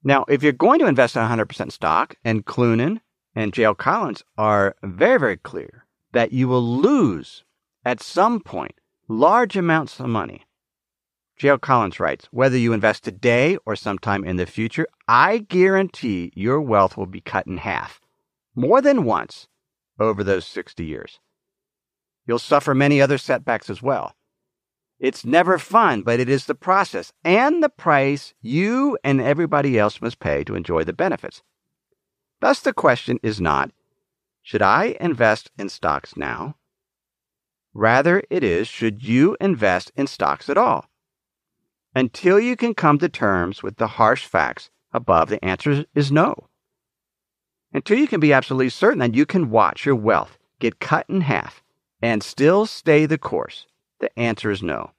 Now, 0.03 0.25
if 0.29 0.41
you're 0.41 0.53
going 0.53 0.79
to 0.79 0.87
invest 0.87 1.17
in 1.17 1.23
100% 1.23 1.71
stock, 1.71 2.15
and 2.23 2.45
Cloonan 2.45 3.01
and 3.35 3.51
J.L. 3.51 3.75
Collins 3.75 4.23
are 4.37 4.75
very, 4.81 5.19
very 5.19 5.37
clear 5.37 5.85
that 6.13 6.31
you 6.31 6.47
will 6.47 6.63
lose 6.63 7.43
at 7.83 8.01
some 8.01 8.39
point 8.39 8.73
large 9.07 9.57
amounts 9.57 9.99
of 9.99 10.07
money. 10.07 10.45
J.L. 11.37 11.57
Collins 11.57 11.99
writes, 11.99 12.27
whether 12.31 12.57
you 12.57 12.73
invest 12.73 13.03
today 13.03 13.57
or 13.65 13.75
sometime 13.75 14.25
in 14.25 14.35
the 14.35 14.45
future, 14.45 14.85
I 15.07 15.37
guarantee 15.37 16.33
your 16.35 16.59
wealth 16.59 16.97
will 16.97 17.05
be 17.05 17.21
cut 17.21 17.47
in 17.47 17.57
half 17.57 18.01
more 18.55 18.81
than 18.81 19.05
once 19.05 19.47
over 19.99 20.23
those 20.23 20.45
60 20.45 20.83
years. 20.85 21.19
You'll 22.27 22.39
suffer 22.39 22.75
many 22.75 23.01
other 23.01 23.17
setbacks 23.17 23.69
as 23.69 23.81
well. 23.81 24.13
It's 24.99 25.23
never 25.23 25.57
fun, 25.57 26.01
but 26.01 26.19
it 26.19 26.27
is 26.27 26.45
the 26.45 26.55
process 26.55 27.13
and 27.23 27.63
the 27.63 27.69
price 27.69 28.33
you 28.41 28.97
and 29.03 29.21
everybody 29.21 29.79
else 29.79 30.01
must 30.01 30.19
pay 30.19 30.43
to 30.43 30.55
enjoy 30.55 30.83
the 30.83 30.93
benefits. 30.93 31.41
Thus, 32.41 32.59
the 32.59 32.73
question 32.73 33.17
is 33.23 33.39
not, 33.39 33.71
should 34.41 34.61
I 34.61 34.97
invest 34.99 35.51
in 35.57 35.69
stocks 35.69 36.17
now? 36.17 36.55
Rather, 37.79 38.21
it 38.29 38.43
is, 38.43 38.67
should 38.67 39.03
you 39.03 39.37
invest 39.39 39.91
in 39.95 40.05
stocks 40.05 40.49
at 40.49 40.57
all? 40.57 40.85
Until 41.95 42.39
you 42.39 42.55
can 42.55 42.73
come 42.73 42.99
to 42.99 43.09
terms 43.09 43.63
with 43.63 43.77
the 43.77 43.87
harsh 43.87 44.25
facts 44.25 44.69
above, 44.91 45.29
the 45.29 45.43
answer 45.43 45.85
is 45.95 46.11
no 46.11 46.49
until 47.73 47.97
you 47.97 48.07
can 48.07 48.19
be 48.19 48.33
absolutely 48.33 48.69
certain 48.69 48.99
that 48.99 49.15
you 49.15 49.25
can 49.25 49.49
watch 49.49 49.85
your 49.85 49.95
wealth 49.95 50.37
get 50.59 50.79
cut 50.79 51.05
in 51.09 51.21
half 51.21 51.63
and 52.01 52.23
still 52.23 52.65
stay 52.65 53.05
the 53.05 53.17
course? 53.17 53.67
The 53.99 54.17
answer 54.17 54.49
is 54.49 54.63
no. 54.63 54.91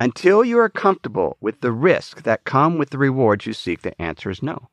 Until 0.00 0.44
you 0.44 0.58
are 0.58 0.68
comfortable 0.68 1.36
with 1.40 1.60
the 1.60 1.72
risk 1.72 2.22
that 2.22 2.44
come 2.44 2.78
with 2.78 2.90
the 2.90 2.98
rewards 2.98 3.46
you 3.46 3.52
seek, 3.52 3.82
the 3.82 4.00
answer 4.00 4.30
is 4.30 4.42
no. 4.42 4.68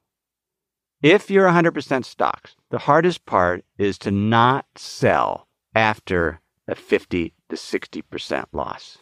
If 1.01 1.29
you're 1.29 1.47
100% 1.47 2.03
stocks, 2.03 2.55
the 2.71 2.79
hardest 2.79 3.25
part 3.25 3.63
is 3.77 3.97
to 3.99 4.11
not 4.11 4.65
sell 4.75 5.47
after 5.75 6.41
a 6.69 6.75
50 6.75 7.33
to 7.49 7.55
60% 7.55 8.45
loss. 8.53 8.99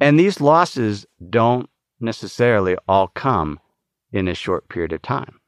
And 0.00 0.18
these 0.18 0.40
losses 0.40 1.06
don't 1.30 1.70
necessarily 2.00 2.76
all 2.88 3.08
come 3.08 3.60
in 4.12 4.28
a 4.28 4.34
short 4.34 4.68
period 4.68 4.92
of 4.92 5.02
time 5.02 5.40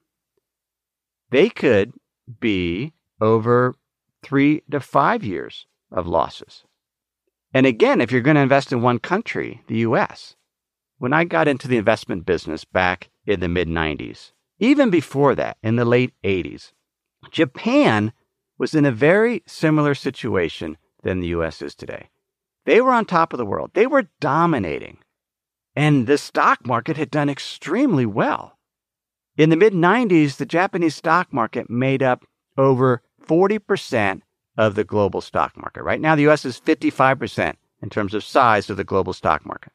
they 1.31 1.49
could 1.49 1.93
be 2.41 2.93
over 3.21 3.75
three 4.23 4.63
to 4.71 4.81
five 4.81 5.25
years 5.25 5.67
of 5.91 6.07
losses. 6.07 6.65
And 7.53 7.67
again, 7.67 8.01
if 8.01 8.13
you're 8.13 8.21
going 8.21 8.37
to 8.37 8.43
invest 8.43 8.73
in 8.73 8.83
one 8.83 8.99
country, 8.99 9.63
the 9.69 9.79
US, 9.79 10.37
when 10.99 11.13
I 11.13 11.25
got 11.25 11.49
into 11.49 11.69
the 11.69 11.77
investment 11.77 12.27
business 12.27 12.65
back 12.65 13.11
in 13.27 13.41
the 13.41 13.49
mid 13.49 13.69
90s, 13.69 14.33
even 14.59 14.91
before 14.91 15.35
that, 15.35 15.57
in 15.63 15.77
the 15.77 15.85
late 15.85 16.15
80s, 16.25 16.73
Japan 17.31 18.13
was 18.59 18.75
in 18.75 18.85
a 18.85 18.92
very 18.92 19.42
similar 19.47 19.95
situation 19.95 20.77
than 21.03 21.21
the 21.21 21.29
US 21.29 21.62
is 21.62 21.75
today. 21.75 22.09
They 22.64 22.81
were 22.81 22.92
on 22.92 23.05
top 23.05 23.33
of 23.33 23.38
the 23.38 23.47
world, 23.47 23.71
they 23.75 23.87
were 23.87 24.09
dominating. 24.21 24.99
And 25.75 26.07
the 26.07 26.19
stock 26.19 26.66
market 26.66 26.97
had 26.97 27.11
done 27.11 27.29
extremely 27.29 28.07
well. 28.07 28.59
In 29.37 29.51
the 29.51 29.57
mid 29.57 29.75
90s, 29.75 30.37
the 30.37 30.47
Japanese 30.47 30.95
stock 30.95 31.33
market 31.33 31.69
made 31.69 32.03
up 32.03 32.25
over 32.57 33.03
40% 33.23 34.23
of 34.57 34.75
the 34.75 34.85
global 34.85 35.21
stock 35.21 35.57
market. 35.57 35.83
Right 35.83 36.01
now, 36.01 36.14
the 36.14 36.29
US 36.29 36.45
is 36.45 36.61
55% 36.61 37.55
in 37.83 37.90
terms 37.90 38.14
of 38.14 38.25
size 38.25 38.71
of 38.71 38.79
the 38.79 38.85
global 38.85 39.12
stock 39.12 39.45
market. 39.45 39.73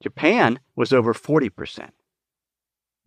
Japan 0.00 0.60
was 0.76 0.92
over 0.92 1.12
40%. 1.12 1.90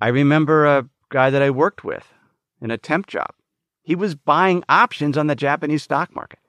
I 0.01 0.07
remember 0.09 0.65
a 0.65 0.89
guy 1.09 1.29
that 1.29 1.41
I 1.41 1.49
worked 1.49 1.83
with 1.83 2.13
in 2.61 2.71
a 2.71 2.77
temp 2.77 3.07
job. 3.07 3.33
He 3.85 3.95
was 3.95 4.15
buying 4.15 4.63
options 4.67 5.15
on 5.15 5.27
the 5.27 5.35
Japanese 5.35 5.83
stock 5.83 6.13
market 6.15 6.39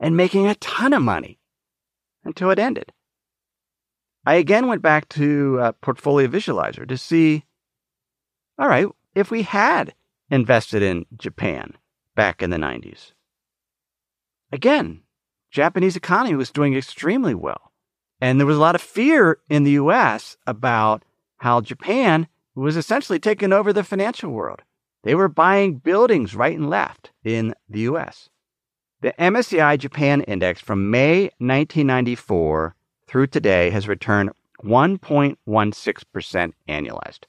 and 0.00 0.16
making 0.16 0.46
a 0.46 0.54
ton 0.56 0.94
of 0.94 1.02
money 1.02 1.38
until 2.24 2.50
it 2.50 2.58
ended. 2.58 2.92
I 4.24 4.34
again 4.34 4.66
went 4.66 4.80
back 4.80 5.08
to 5.10 5.58
uh, 5.60 5.72
Portfolio 5.72 6.26
Visualizer 6.26 6.88
to 6.88 6.96
see 6.96 7.44
all 8.58 8.68
right, 8.68 8.86
if 9.14 9.30
we 9.30 9.42
had 9.42 9.94
invested 10.30 10.82
in 10.82 11.06
Japan 11.16 11.78
back 12.14 12.42
in 12.42 12.50
the 12.50 12.58
90s, 12.58 13.12
again, 14.52 15.00
Japanese 15.50 15.96
economy 15.96 16.36
was 16.36 16.50
doing 16.50 16.74
extremely 16.74 17.34
well. 17.34 17.72
And 18.20 18.38
there 18.38 18.46
was 18.46 18.58
a 18.58 18.60
lot 18.60 18.74
of 18.74 18.82
fear 18.82 19.38
in 19.48 19.64
the 19.64 19.72
US 19.72 20.36
about 20.46 21.04
how 21.38 21.62
Japan 21.62 22.28
was 22.54 22.76
essentially 22.76 23.18
taking 23.18 23.52
over 23.52 23.72
the 23.72 23.84
financial 23.84 24.30
world. 24.30 24.60
They 25.02 25.14
were 25.14 25.28
buying 25.28 25.76
buildings 25.76 26.34
right 26.34 26.56
and 26.56 26.68
left 26.68 27.12
in 27.24 27.54
the 27.68 27.80
US. 27.80 28.28
The 29.00 29.14
MSCI 29.18 29.78
Japan 29.78 30.20
Index 30.22 30.60
from 30.60 30.90
May 30.90 31.30
1994 31.38 32.74
through 33.06 33.26
today 33.28 33.70
has 33.70 33.88
returned 33.88 34.30
1.16% 34.62 36.52
annualized. 36.68 37.24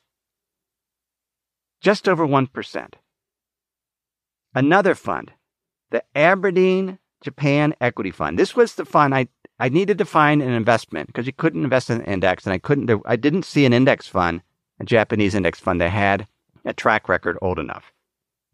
Just 1.80 2.10
over 2.10 2.28
1%. 2.28 2.94
Another 4.54 4.96
fund, 4.96 5.32
the 5.92 6.04
Aberdeen 6.14 7.00
Japan 7.22 7.74
Equity 7.80 8.12
Fund. 8.12 8.38
This 8.38 8.56
was 8.56 8.76
the 8.76 8.84
fund 8.84 9.16
I, 9.16 9.28
I 9.60 9.70
needed 9.70 9.98
to 10.00 10.06
find 10.06 10.42
an 10.42 10.52
investment 10.52 11.08
because 11.08 11.26
you 11.26 11.34
couldn't 11.34 11.64
invest 11.64 11.90
in 11.90 12.02
an 12.02 12.06
index, 12.06 12.46
and 12.46 12.54
I 12.54 12.58
couldn't. 12.58 12.92
I 13.06 13.16
didn't 13.16 13.46
see 13.46 13.66
an 13.66 13.74
index 13.74 14.08
fund, 14.08 14.42
a 14.80 14.84
Japanese 14.84 15.36
index 15.36 15.60
fund 15.60 15.80
that 15.80 15.92
had 15.92 16.28
a 16.65 16.74
track 16.74 17.10
record 17.10 17.38
old 17.41 17.60
enough. 17.60 17.91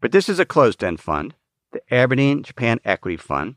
But 0.00 0.12
this 0.12 0.28
is 0.28 0.38
a 0.38 0.44
closed-end 0.44 1.00
fund, 1.00 1.34
the 1.72 1.82
Aberdeen 1.92 2.42
Japan 2.42 2.80
Equity 2.84 3.16
Fund. 3.16 3.56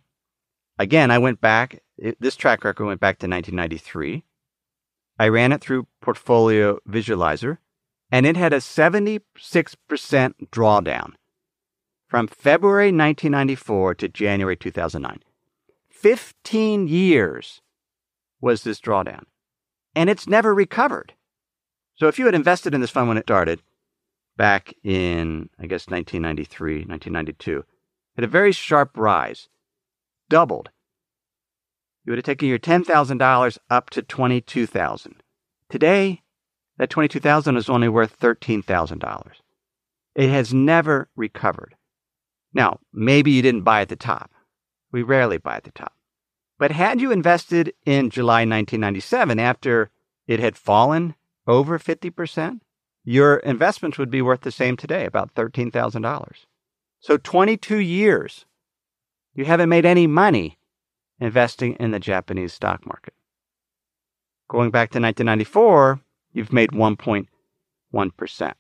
Again, 0.80 1.12
I 1.12 1.18
went 1.18 1.42
back. 1.42 1.82
It, 1.98 2.18
this 2.20 2.36
track 2.36 2.64
record 2.64 2.86
went 2.86 3.00
back 3.00 3.20
to 3.20 3.28
1993. 3.28 4.24
I 5.20 5.28
ran 5.28 5.52
it 5.52 5.62
through 5.62 5.88
Portfolio 6.02 6.80
Visualizer, 6.90 7.60
and 8.12 8.26
it 8.26 8.36
had 8.36 8.54
a 8.54 8.58
76% 8.58 9.22
drawdown 9.38 11.14
from 12.08 12.28
February 12.28 12.88
1994 12.88 13.96
to 13.96 14.08
January 14.10 14.58
2009. 14.58 15.20
15 15.90 16.88
years 16.88 17.62
was 18.42 18.64
this 18.64 18.82
drawdown, 18.82 19.26
and 19.96 20.10
it's 20.10 20.28
never 20.28 20.54
recovered. 20.54 21.14
So 21.96 22.08
if 22.08 22.18
you 22.18 22.26
had 22.26 22.34
invested 22.34 22.74
in 22.74 22.82
this 22.82 22.90
fund 22.90 23.08
when 23.08 23.18
it 23.18 23.26
started 23.26 23.62
back 24.42 24.74
in, 24.84 25.48
I 25.60 25.68
guess, 25.68 25.88
1993, 25.88 26.86
1992, 26.88 27.64
had 28.16 28.24
a 28.24 28.28
very 28.28 28.52
sharp 28.52 28.98
rise, 28.98 29.50
doubled. 30.32 30.72
You 32.04 32.10
would 32.10 32.18
have 32.18 32.26
taken 32.26 32.50
your 32.50 32.58
$10,000 32.58 33.58
up 33.70 33.92
to 33.92 34.02
22,000. 34.02 35.22
Today, 35.70 36.24
that 36.80 36.90
22,000 36.90 37.56
is 37.56 37.70
only 37.70 37.88
worth 37.88 38.20
$13,000. 38.20 39.32
It 40.16 40.30
has 40.32 40.52
never 40.52 41.08
recovered. 41.16 41.76
Now, 42.52 42.80
maybe 42.92 43.30
you 43.30 43.44
didn't 43.44 43.62
buy 43.62 43.82
at 43.82 43.90
the 43.90 43.96
top. 43.96 44.32
We 44.92 45.04
rarely 45.04 45.38
buy 45.38 45.58
at 45.58 45.66
the 45.66 45.72
top. 45.72 45.94
But 46.58 46.72
had 46.72 47.00
you 47.00 47.12
invested 47.12 47.76
in 47.86 48.10
July 48.10 48.40
1997 48.40 49.38
after 49.38 49.92
it 50.26 50.40
had 50.40 50.58
fallen 50.58 51.14
over 51.46 51.78
50%, 51.78 52.62
your 53.04 53.38
investments 53.38 53.98
would 53.98 54.12
be 54.12 54.22
worth 54.22 54.42
the 54.42 54.52
same 54.52 54.78
today, 54.78 55.06
about 55.06 55.34
$13,000. 55.34 56.32
So 57.00 57.18
22 57.18 57.78
years, 57.78 58.46
you 59.34 59.46
haven't 59.46 59.70
made 59.70 59.86
any 59.86 60.08
money 60.08 60.58
investing 61.20 61.74
in 61.74 61.92
the 61.92 62.00
Japanese 62.00 62.54
stock 62.54 62.86
market. 62.86 63.14
Going 64.50 64.72
back 64.72 64.92
to 64.92 65.00
1994, 65.00 66.02
you've 66.34 66.54
made 66.54 66.72
1.1%. 66.72 68.54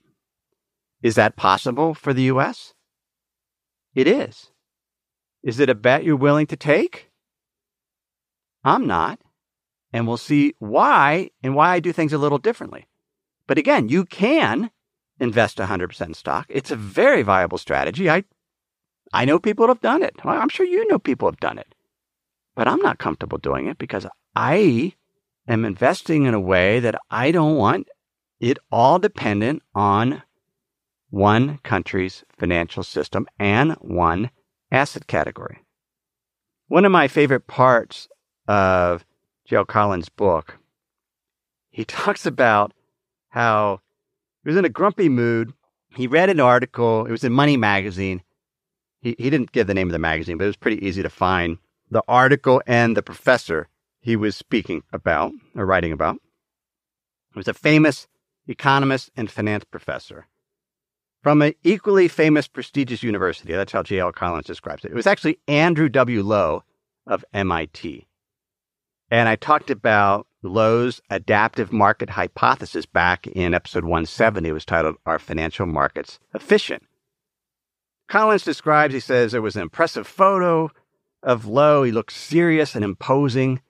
Is 1.02 1.16
that 1.16 1.36
possible 1.36 1.94
for 1.94 2.14
the 2.14 2.24
US? 2.24 2.74
It 3.94 4.08
is. 4.08 4.52
Is 5.44 5.60
it 5.60 5.70
a 5.70 5.76
bet 5.76 6.04
you're 6.04 6.16
willing 6.16 6.48
to 6.48 6.56
take? 6.56 7.10
I'm 8.64 8.88
not. 8.88 9.20
And 9.92 10.08
we'll 10.08 10.18
see 10.18 10.54
why 10.60 11.32
and 11.44 11.56
why 11.56 11.74
I 11.74 11.80
do 11.80 11.92
things 11.92 12.14
a 12.14 12.18
little 12.18 12.38
differently. 12.38 12.88
But 13.52 13.58
again, 13.58 13.90
you 13.90 14.06
can 14.06 14.72
invest 15.20 15.58
100% 15.58 16.02
in 16.06 16.14
stock. 16.14 16.46
It's 16.48 16.72
a 16.72 16.78
very 16.78 17.22
viable 17.22 17.58
strategy. 17.58 18.10
I, 18.10 18.24
I 19.12 19.26
know 19.26 19.40
people 19.40 19.68
that 19.68 19.74
have 19.74 19.82
done 19.82 20.04
it. 20.04 20.16
I'm 20.24 20.48
sure 20.48 20.66
you 20.66 20.88
know 20.88 20.98
people 20.98 21.28
have 21.28 21.42
done 21.42 21.58
it. 21.58 21.76
But 22.56 22.70
I'm 22.70 22.80
not 22.80 22.98
comfortable 22.98 23.38
doing 23.38 23.68
it 23.68 23.78
because 23.78 24.08
I 24.38 24.94
am 25.50 25.66
investing 25.66 26.24
in 26.24 26.34
a 26.34 26.40
way 26.40 26.80
that 26.80 26.96
I 27.10 27.32
don't 27.32 27.58
want 27.58 27.90
it 28.40 28.58
all 28.72 29.00
dependent 29.00 29.64
on 29.76 30.24
one 31.10 31.58
country's 31.58 32.24
financial 32.40 32.84
system 32.84 33.28
and 33.38 33.74
one 33.82 34.32
asset 34.72 35.08
category. 35.08 35.58
One 36.70 36.86
of 36.86 36.94
my 36.94 37.10
favorite 37.10 37.48
parts 37.48 38.08
of 38.48 39.04
J.L. 39.44 39.66
Collins' 39.66 40.08
book, 40.08 40.58
he 41.70 41.84
talks 42.02 42.26
about 42.26 42.72
how 43.32 43.82
he 44.44 44.50
was 44.50 44.58
in 44.58 44.66
a 44.66 44.70
grumpy 44.70 45.10
mood. 45.10 45.54
He 45.96 46.08
read 46.08 46.30
an 46.30 46.40
article, 46.40 47.06
it 47.06 47.12
was 47.12 47.24
in 47.24 47.34
Money 47.34 47.58
Magazine. 47.58 48.22
He, 49.02 49.16
he 49.18 49.30
didn't 49.30 49.52
give 49.52 49.68
the 49.68 49.74
name 49.74 49.88
of 49.88 49.94
the 49.94 50.00
magazine, 50.00 50.38
but 50.38 50.46
it 50.46 50.48
was 50.48 50.56
pretty 50.56 50.86
easy 50.86 51.02
to 51.02 51.10
find 51.10 51.58
the 51.90 52.04
article 52.08 52.62
and 52.66 52.96
the 52.96 53.02
professor 53.02 53.68
he 54.00 54.16
was 54.16 54.36
speaking 54.36 54.84
about 54.94 55.32
or 55.56 55.66
writing 55.66 55.92
about. 55.92 56.18
He 57.34 57.40
was 57.40 57.48
a 57.48 57.54
famous 57.54 58.08
economist 58.48 59.10
and 59.16 59.30
finance 59.30 59.64
professor 59.64 60.28
from 61.22 61.42
an 61.42 61.54
equally 61.64 62.08
famous, 62.08 62.48
prestigious 62.48 63.04
university. 63.04 63.54
That's 63.54 63.72
how 63.72 63.84
J.L. 63.84 64.12
Collins 64.12 64.48
describes 64.48 64.84
it. 64.84 64.92
It 64.92 64.96
was 64.96 65.08
actually 65.08 65.40
Andrew 65.48 65.90
W. 65.90 66.24
Lo 66.24 66.64
of 67.06 67.24
MIT. 67.34 68.08
And 69.10 69.30
I 69.30 69.36
talked 69.36 69.70
about 69.70 70.28
Lo's 70.44 71.02
adaptive 71.10 71.72
market 71.72 72.10
hypothesis 72.10 72.86
back 72.86 73.28
in 73.28 73.54
episode 73.54 73.84
170. 73.84 74.50
It 74.50 74.52
was 74.52 74.66
titled 74.66 74.96
Are 75.06 75.20
Financial 75.20 75.66
Markets 75.66 76.20
Efficient? 76.34 76.84
Collins 78.08 78.44
describes, 78.44 78.94
he 78.94 79.00
says, 79.00 79.32
there 79.32 79.42
was 79.42 79.56
an 79.56 79.62
impressive 79.62 80.08
photo 80.08 80.70
of 81.22 81.46
Lo. 81.46 81.84
He 81.84 81.92
looked 81.92 82.12
serious 82.12 82.76
and 82.76 82.84
imposing. 82.84 83.62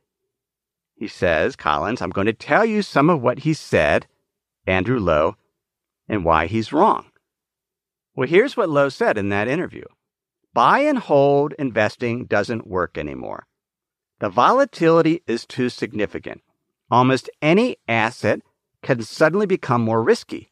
He 0.96 1.08
says, 1.08 1.56
Collins, 1.56 2.02
I'm 2.02 2.10
going 2.10 2.28
to 2.28 2.34
tell 2.34 2.66
you 2.66 2.82
some 2.82 3.10
of 3.10 3.22
what 3.22 3.40
he 3.40 3.54
said, 3.54 4.08
Andrew 4.66 5.00
Lo, 5.00 5.36
and 6.08 6.24
why 6.24 6.48
he's 6.48 6.72
wrong. 6.72 7.06
Well, 8.16 8.28
here's 8.28 8.56
what 8.56 8.70
Lo 8.70 8.90
said 8.90 9.18
in 9.18 9.30
that 9.30 9.48
interview 9.48 9.86
Buy 10.54 10.80
and 10.80 11.00
hold 11.00 11.54
investing 11.60 12.26
doesn't 12.26 12.68
work 12.68 12.98
anymore. 12.98 13.46
The 14.20 14.30
volatility 14.30 15.22
is 15.28 15.46
too 15.46 15.70
significant. 15.70 16.42
Almost 16.92 17.30
any 17.42 17.78
asset 17.88 18.42
can 18.84 19.02
suddenly 19.02 19.46
become 19.46 19.82
more 19.82 20.04
risky. 20.04 20.52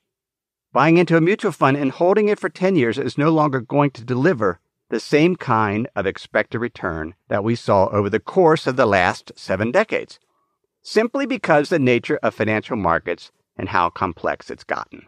Buying 0.72 0.98
into 0.98 1.18
a 1.18 1.22
mutual 1.22 1.52
fund 1.52 1.76
and 1.76 1.92
holding 1.92 2.30
it 2.30 2.40
for 2.40 2.48
10 2.48 2.78
years 2.78 2.98
is 2.98 3.18
no 3.18 3.30
longer 3.30 3.60
going 3.60 3.92
to 3.92 4.06
deliver 4.06 4.60
the 4.90 5.02
same 5.02 5.36
kind 5.36 5.88
of 5.96 6.06
expected 6.06 6.60
return 6.60 7.14
that 7.28 7.44
we 7.44 7.56
saw 7.56 7.88
over 7.88 8.10
the 8.10 8.20
course 8.20 8.66
of 8.68 8.78
the 8.78 8.86
last 8.86 9.32
seven 9.36 9.72
decades, 9.72 10.20
simply 10.82 11.26
because 11.26 11.70
the 11.70 11.78
nature 11.78 12.20
of 12.24 12.34
financial 12.34 12.78
markets 12.78 13.32
and 13.58 13.70
how 13.70 13.90
complex 13.90 14.50
it's 14.50 14.64
gotten. 14.64 15.08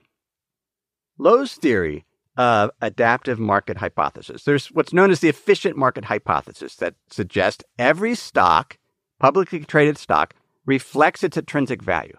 Lo's 1.17 1.53
theory 1.53 2.05
of 2.35 2.71
adaptive 2.81 3.39
market 3.39 3.77
hypothesis. 3.77 4.43
There's 4.43 4.67
what's 4.67 4.93
known 4.93 5.11
as 5.11 5.21
the 5.21 5.29
efficient 5.29 5.77
market 5.77 6.05
hypothesis 6.05 6.75
that 6.75 6.95
suggests 7.09 7.63
every 7.79 8.15
stock, 8.15 8.77
publicly 9.19 9.59
traded 9.59 9.97
stock, 9.97 10.33
reflects 10.65 11.23
its 11.23 11.37
intrinsic 11.37 11.81
value. 11.81 12.17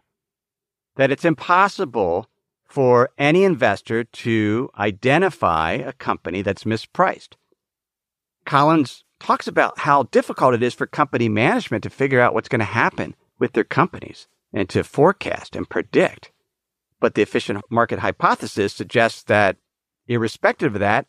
That 0.96 1.11
it's 1.11 1.24
impossible 1.24 2.28
for 2.66 3.11
any 3.18 3.44
investor 3.44 4.05
to 4.05 4.70
identify 4.78 5.72
a 5.72 5.92
company 5.92 6.42
that's 6.42 6.64
mispriced. 6.64 7.35
Collins 8.44 9.05
talks 9.20 9.46
about 9.46 9.81
how 9.81 10.05
difficult 10.05 10.55
it 10.55 10.62
is 10.62 10.74
for 10.74 10.87
company 10.87 11.28
management 11.28 11.83
to 11.85 11.90
figure 11.90 12.20
out 12.20 12.35
what's 12.35 12.48
going 12.48 12.61
to 12.61 12.64
happen 12.64 13.14
with 13.38 13.52
their 13.52 13.64
companies 13.64 14.26
and 14.52 14.68
to 14.68 14.83
forecast 14.83 15.55
and 15.55 15.68
predict. 15.68 16.31
But 16.98 17.14
the 17.14 17.22
efficient 17.22 17.62
market 17.70 17.98
hypothesis 17.98 18.72
suggests 18.72 19.22
that 19.24 19.57
irrespective 20.09 20.74
of 20.74 20.81
that, 20.81 21.07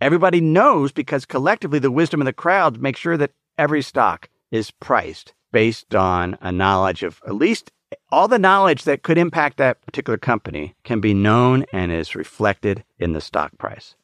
everybody 0.00 0.40
knows 0.40 0.92
because 0.92 1.24
collectively 1.24 1.78
the 1.78 1.90
wisdom 1.90 2.20
of 2.20 2.26
the 2.26 2.32
crowd 2.32 2.80
makes 2.80 3.00
sure 3.00 3.16
that 3.16 3.32
every 3.56 3.82
stock 3.82 4.28
is 4.50 4.70
priced 4.70 5.34
based 5.52 5.94
on 5.94 6.36
a 6.40 6.52
knowledge 6.52 7.02
of 7.02 7.20
at 7.26 7.34
least 7.34 7.72
all 8.10 8.28
the 8.28 8.38
knowledge 8.38 8.84
that 8.84 9.02
could 9.02 9.18
impact 9.18 9.56
that 9.56 9.84
particular 9.84 10.18
company 10.18 10.74
can 10.84 11.00
be 11.00 11.14
known 11.14 11.64
and 11.72 11.90
is 11.90 12.14
reflected 12.14 12.84
in 12.98 13.12
the 13.12 13.20
stock 13.20 13.56
price. 13.58 13.94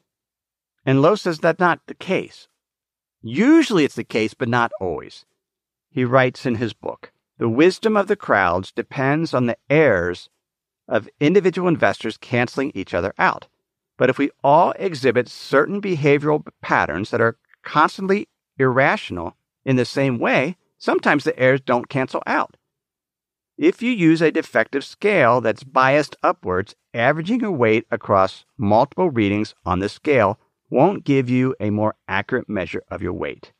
And 0.85 1.01
Lo 1.01 1.15
says 1.15 1.39
that's 1.39 1.59
not 1.59 1.81
the 1.87 1.93
case. 1.93 2.47
Usually 3.21 3.83
it's 3.83 3.95
the 3.95 4.03
case, 4.03 4.33
but 4.33 4.49
not 4.49 4.71
always. 4.79 5.25
He 5.89 6.05
writes 6.05 6.45
in 6.45 6.55
his 6.55 6.73
book 6.73 7.11
The 7.37 7.49
wisdom 7.49 7.97
of 7.97 8.07
the 8.07 8.15
crowds 8.15 8.71
depends 8.71 9.33
on 9.33 9.45
the 9.45 9.57
errors 9.69 10.29
of 10.87 11.09
individual 11.19 11.67
investors 11.67 12.17
canceling 12.17 12.71
each 12.75 12.93
other 12.93 13.13
out. 13.17 13.47
But 13.97 14.09
if 14.09 14.17
we 14.17 14.29
all 14.43 14.73
exhibit 14.77 15.29
certain 15.29 15.81
behavioral 15.81 16.45
patterns 16.61 17.11
that 17.11 17.21
are 17.21 17.37
constantly 17.63 18.27
irrational 18.57 19.35
in 19.63 19.77
the 19.77 19.85
same 19.85 20.19
way, 20.19 20.57
sometimes 20.85 21.23
the 21.23 21.37
errors 21.39 21.61
don't 21.61 21.89
cancel 21.89 22.21
out. 22.27 22.57
If 23.57 23.81
you 23.81 23.91
use 23.91 24.21
a 24.21 24.31
defective 24.31 24.85
scale 24.85 25.41
that's 25.41 25.63
biased 25.63 26.15
upwards, 26.21 26.75
averaging 26.93 27.39
your 27.39 27.51
weight 27.51 27.87
across 27.89 28.45
multiple 28.55 29.09
readings 29.09 29.55
on 29.65 29.79
the 29.79 29.89
scale 29.89 30.39
won't 30.69 31.03
give 31.03 31.27
you 31.27 31.55
a 31.59 31.71
more 31.71 31.95
accurate 32.07 32.47
measure 32.47 32.83
of 32.89 33.01
your 33.01 33.13
weight. 33.13 33.51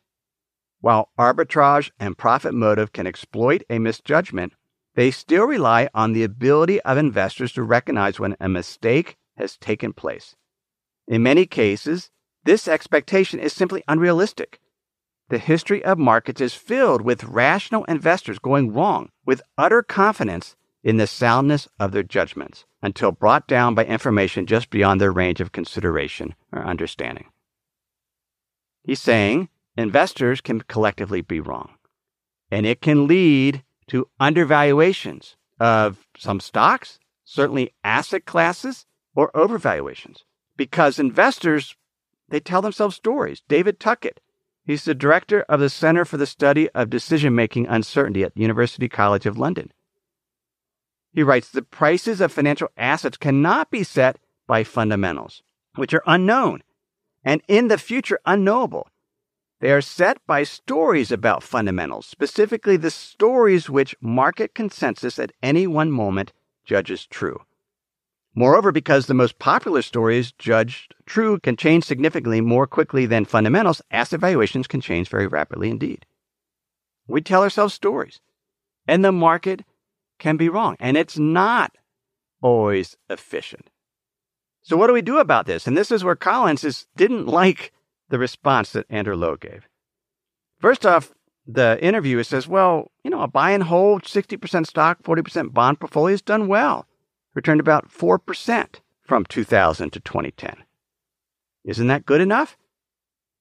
While 0.82 1.10
arbitrage 1.18 1.90
and 2.00 2.18
profit 2.18 2.54
motive 2.54 2.94
can 2.94 3.08
exploit 3.08 3.64
a 3.72 3.80
misjudgment, 3.80 4.54
they 4.94 5.10
still 5.10 5.46
rely 5.46 5.90
on 5.96 6.14
the 6.14 6.24
ability 6.24 6.80
of 6.82 6.98
investors 6.98 7.52
to 7.54 7.64
recognize 7.64 8.20
when 8.20 8.38
a 8.40 8.48
mistake 8.48 9.18
has 9.36 9.58
taken 9.58 9.94
place. 9.94 10.36
In 11.08 11.24
many 11.24 11.48
cases, 11.48 12.12
this 12.44 12.68
expectation 12.68 13.40
is 13.40 13.52
simply 13.52 13.84
unrealistic. 13.88 14.60
The 15.30 15.38
history 15.40 15.84
of 15.84 15.98
markets 15.98 16.40
is 16.40 16.54
filled 16.54 17.02
with 17.02 17.24
rational 17.24 17.84
investors 17.86 18.38
going 18.38 18.74
wrong 18.74 19.10
with 19.26 19.42
utter 19.58 19.82
confidence 19.82 20.56
in 20.84 20.98
the 20.98 21.08
soundness 21.08 21.68
of 21.80 21.92
their 21.92 22.04
judgments 22.04 22.66
until 22.84 23.12
brought 23.12 23.48
down 23.48 23.74
by 23.74 23.86
information 23.86 24.46
just 24.46 24.70
beyond 24.70 25.02
their 25.02 25.12
range 25.12 25.42
of 25.42 25.52
consideration 25.52 26.36
or 26.52 26.64
understanding. 26.64 27.26
He's 28.84 29.02
saying 29.02 29.50
investors 29.76 30.42
can 30.42 30.62
collectively 30.62 31.22
be 31.22 31.40
wrong, 31.40 31.72
and 32.52 32.68
it 32.68 32.82
can 32.82 33.08
lead 33.08 33.64
to 33.88 34.08
undervaluations 34.20 35.36
of 35.60 36.06
some 36.18 36.40
stocks, 36.40 37.00
certainly 37.24 37.74
asset 37.84 38.26
classes, 38.26 38.86
or 39.16 39.32
overvaluations 39.32 40.24
because 40.56 41.00
investors 41.00 41.76
they 42.28 42.40
tell 42.40 42.62
themselves 42.62 42.96
stories. 42.96 43.44
David 43.48 43.80
Tuckett, 43.80 44.20
he's 44.65 44.84
the 44.86 44.95
director 44.95 45.41
of 45.47 45.60
the 45.60 45.69
Center 45.69 46.06
for 46.06 46.17
the 46.17 46.25
Study 46.25 46.69
of 46.71 46.89
Decision 46.89 47.36
Making 47.36 47.67
Uncertainty 47.67 48.23
at 48.23 48.36
University 48.36 48.89
College 48.89 49.25
of 49.25 49.38
London. 49.38 49.71
He 51.12 51.23
writes 51.23 51.49
the 51.49 51.62
prices 51.62 52.19
of 52.19 52.32
financial 52.32 52.69
assets 52.75 53.17
cannot 53.17 53.71
be 53.71 53.84
set 53.84 54.17
by 54.47 54.63
fundamentals, 54.63 55.43
which 55.75 55.93
are 55.93 56.04
unknown 56.06 56.62
and 57.23 57.41
in 57.47 57.69
the 57.69 57.78
future 57.78 58.19
unknowable. 58.25 58.88
They 59.62 59.71
are 59.71 59.82
set 59.82 60.17
by 60.28 60.43
stories 60.43 61.12
about 61.12 61.41
fundamentals, 61.41 62.06
specifically 62.06 62.78
the 62.78 62.91
stories 62.91 63.69
which 63.69 63.95
market 64.01 64.54
consensus 64.54 65.17
at 65.17 65.32
any 65.41 65.65
one 65.65 65.91
moment 65.91 66.34
judges 66.65 67.08
true. 67.08 67.41
Moreover, 68.38 68.74
because 68.74 69.06
the 69.06 69.13
most 69.13 69.39
popular 69.39 69.82
stories 69.82 70.34
judged 70.34 70.93
true 71.06 71.39
can 71.39 71.56
change 71.56 71.86
significantly 71.86 72.41
more 72.41 72.67
quickly 72.67 73.06
than 73.06 73.24
fundamentals, 73.24 73.82
asset 73.91 74.19
valuations 74.19 74.67
can 74.67 74.82
change 74.82 75.08
very 75.08 75.26
rapidly 75.26 75.69
indeed. 75.69 76.06
We 77.08 77.21
tell 77.21 77.43
ourselves 77.43 77.74
stories, 77.74 78.19
and 78.88 79.06
the 79.06 79.13
market 79.13 79.63
can 80.19 80.36
be 80.36 80.50
wrong, 80.50 80.76
and 80.82 80.98
it's 80.98 81.17
not 81.17 81.78
always 82.41 82.98
efficient. 83.10 83.69
So, 84.62 84.76
what 84.76 84.88
do 84.88 84.93
we 84.93 85.02
do 85.02 85.19
about 85.19 85.45
this? 85.45 85.65
And 85.65 85.78
this 85.78 85.91
is 85.91 86.04
where 86.04 86.15
Collins 86.15 86.65
is, 86.65 86.88
didn't 86.98 87.28
like 87.28 87.71
the 88.10 88.19
response 88.19 88.71
that 88.74 88.88
Andrew 88.89 89.15
Lo 89.15 89.38
gave. 89.38 89.65
First 90.60 90.86
off, 90.86 91.13
the 91.48 91.82
interviewer 91.82 92.24
says, 92.24 92.48
well, 92.50 92.91
you 93.04 93.12
know, 93.12 93.21
a 93.21 93.28
buy 93.28 93.52
and 93.52 93.63
hold 93.63 94.04
60% 94.04 94.65
stock, 94.65 95.04
40% 95.04 95.54
bond 95.54 95.80
portfolio 95.80 96.13
has 96.13 96.21
done 96.21 96.48
well 96.48 96.86
returned 97.36 97.60
about 97.60 97.91
4% 97.91 98.67
from 99.04 99.26
2000 99.26 99.91
to 99.91 100.00
2010. 100.00 100.63
Isn't 101.63 101.88
that 101.88 102.06
good 102.06 102.21
enough? 102.21 102.58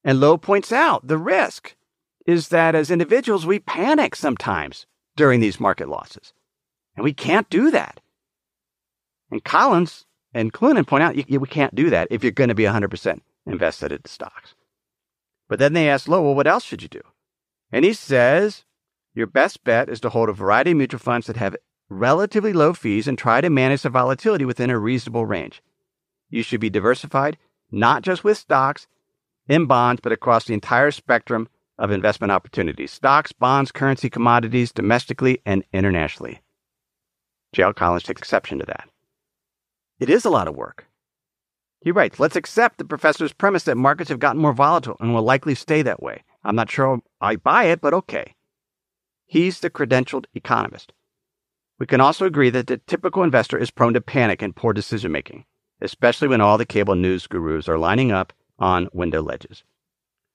And 0.05 0.21
Lo 0.21 0.37
points 0.37 0.73
out 0.73 1.07
the 1.07 1.17
risk 1.17 1.77
is 2.27 2.49
that 2.49 2.75
as 2.75 2.91
individuals, 2.91 3.47
we 3.47 3.59
panic 3.59 4.15
sometimes 4.15 4.87
during 5.17 5.41
these 5.41 5.61
market 5.61 5.89
losses. 5.89 6.33
And 6.97 7.05
we 7.05 7.15
can't 7.15 7.49
do 7.49 7.71
that. 7.71 8.01
And 9.31 9.43
Collins 9.43 10.07
and 10.33 10.53
Cloonan 10.53 10.87
point 10.87 11.03
out 11.03 11.17
you, 11.17 11.25
you, 11.27 11.41
we 11.41 11.49
can't 11.49 11.75
do 11.75 11.91
that 11.91 12.09
if 12.11 12.23
you're 12.23 12.33
going 12.33 12.49
to 12.49 12.55
be 12.55 12.65
100% 12.65 13.21
invested 13.47 13.93
in 13.93 14.05
stocks. 14.05 14.55
But 15.49 15.59
then 15.59 15.73
they 15.73 15.89
ask 15.89 16.09
Lo, 16.09 16.23
well, 16.23 16.35
what 16.35 16.47
else 16.47 16.65
should 16.65 16.83
you 16.83 16.89
do? 16.89 17.03
And 17.71 17.85
he 17.85 17.93
says, 17.93 18.65
your 19.15 19.27
best 19.27 19.65
bet 19.65 19.89
is 19.89 20.01
to 20.01 20.11
hold 20.11 20.29
a 20.29 20.33
variety 20.33 20.73
of 20.73 20.77
mutual 20.77 21.01
funds 21.01 21.27
that 21.27 21.37
have 21.37 21.57
relatively 21.89 22.53
low 22.53 22.73
fees 22.73 23.07
and 23.07 23.19
try 23.19 23.41
to 23.41 23.51
manage 23.51 23.83
the 23.83 23.91
volatility 23.91 24.45
within 24.45 24.71
a 24.71 24.79
reasonable 24.79 25.27
range. 25.27 25.63
You 26.31 26.43
should 26.43 26.61
be 26.61 26.71
diversified, 26.71 27.39
not 27.71 28.03
just 28.03 28.25
with 28.25 28.39
stocks, 28.39 28.87
in 29.47 29.67
bonds, 29.67 30.01
but 30.03 30.13
across 30.13 30.45
the 30.47 30.55
entire 30.55 30.91
spectrum 30.91 31.49
of 31.79 31.91
investment 31.91 32.31
opportunities 32.31 32.93
stocks, 32.93 33.33
bonds, 33.33 33.73
currency, 33.73 34.09
commodities, 34.09 34.73
domestically 34.73 35.41
and 35.45 35.65
internationally. 35.73 36.41
J.L. 37.53 37.75
Collins 37.75 38.05
takes 38.05 38.21
exception 38.21 38.59
to 38.59 38.67
that. 38.67 38.89
It 40.01 40.11
is 40.11 40.25
a 40.25 40.31
lot 40.31 40.49
of 40.49 40.57
work. 40.57 40.87
He 41.81 41.93
writes, 41.93 42.19
let's 42.19 42.35
accept 42.35 42.79
the 42.79 42.85
professor's 42.85 43.35
premise 43.35 43.65
that 43.65 43.77
markets 43.77 44.09
have 44.09 44.19
gotten 44.19 44.41
more 44.41 44.55
volatile 44.55 44.97
and 45.01 45.13
will 45.13 45.23
likely 45.23 45.55
stay 45.55 45.83
that 45.83 46.03
way. 46.03 46.23
I'm 46.43 46.57
not 46.57 46.71
sure 46.71 47.03
I 47.21 47.37
buy 47.37 47.65
it, 47.65 47.83
but 47.83 47.93
okay. 47.93 48.35
He's 49.27 49.61
the 49.61 49.69
credentialed 49.69 50.25
economist. 50.35 50.94
We 51.85 51.87
can 51.87 52.01
also 52.01 52.25
agree 52.25 52.49
that 52.49 52.67
the 52.67 52.79
typical 52.79 53.23
investor 53.23 53.59
is 53.59 53.71
prone 53.71 53.93
to 53.93 54.01
panic 54.01 54.41
and 54.41 54.57
poor 54.57 54.73
decision 54.73 55.13
making, 55.13 55.45
especially 55.83 56.29
when 56.29 56.41
all 56.41 56.57
the 56.57 56.65
cable 56.65 56.95
news 56.95 57.27
gurus 57.27 57.69
are 57.69 57.77
lining 57.77 58.11
up 58.11 58.33
on 58.59 58.89
window 58.95 59.21
ledges. 59.21 59.65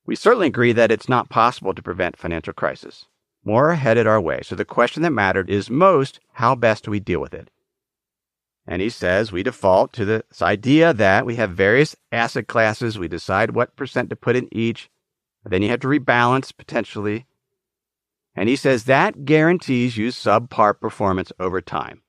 We 0.05 0.15
certainly 0.15 0.45
agree 0.45 0.73
that 0.73 0.91
it's 0.91 1.09
not 1.09 1.31
possible 1.31 1.73
to 1.73 1.81
prevent 1.81 2.19
financial 2.19 2.53
crisis. 2.53 3.05
More 3.43 3.71
are 3.71 3.75
headed 3.75 4.05
our 4.05 4.21
way, 4.21 4.41
so 4.43 4.53
the 4.53 4.63
question 4.63 5.01
that 5.01 5.09
mattered 5.09 5.49
is 5.49 5.71
most 5.71 6.19
how 6.33 6.53
best 6.53 6.83
do 6.83 6.91
we 6.91 6.99
deal 6.99 7.19
with 7.19 7.33
it? 7.33 7.49
And 8.67 8.79
he 8.79 8.89
says 8.91 9.31
we 9.31 9.41
default 9.41 9.91
to 9.93 10.05
this 10.05 10.43
idea 10.43 10.93
that 10.93 11.25
we 11.25 11.37
have 11.37 11.49
various 11.49 11.95
asset 12.11 12.47
classes, 12.47 12.99
we 12.99 13.07
decide 13.07 13.55
what 13.55 13.75
percent 13.75 14.11
to 14.11 14.15
put 14.15 14.35
in 14.35 14.49
each, 14.51 14.87
then 15.43 15.63
you 15.63 15.69
have 15.69 15.79
to 15.79 15.87
rebalance 15.87 16.55
potentially 16.55 17.25
and 18.39 18.47
he 18.47 18.55
says 18.55 18.85
that 18.85 19.25
guarantees 19.25 19.97
you 19.97 20.07
subpar 20.07 20.79
performance 20.79 21.29
over 21.41 21.59
time. 21.59 22.03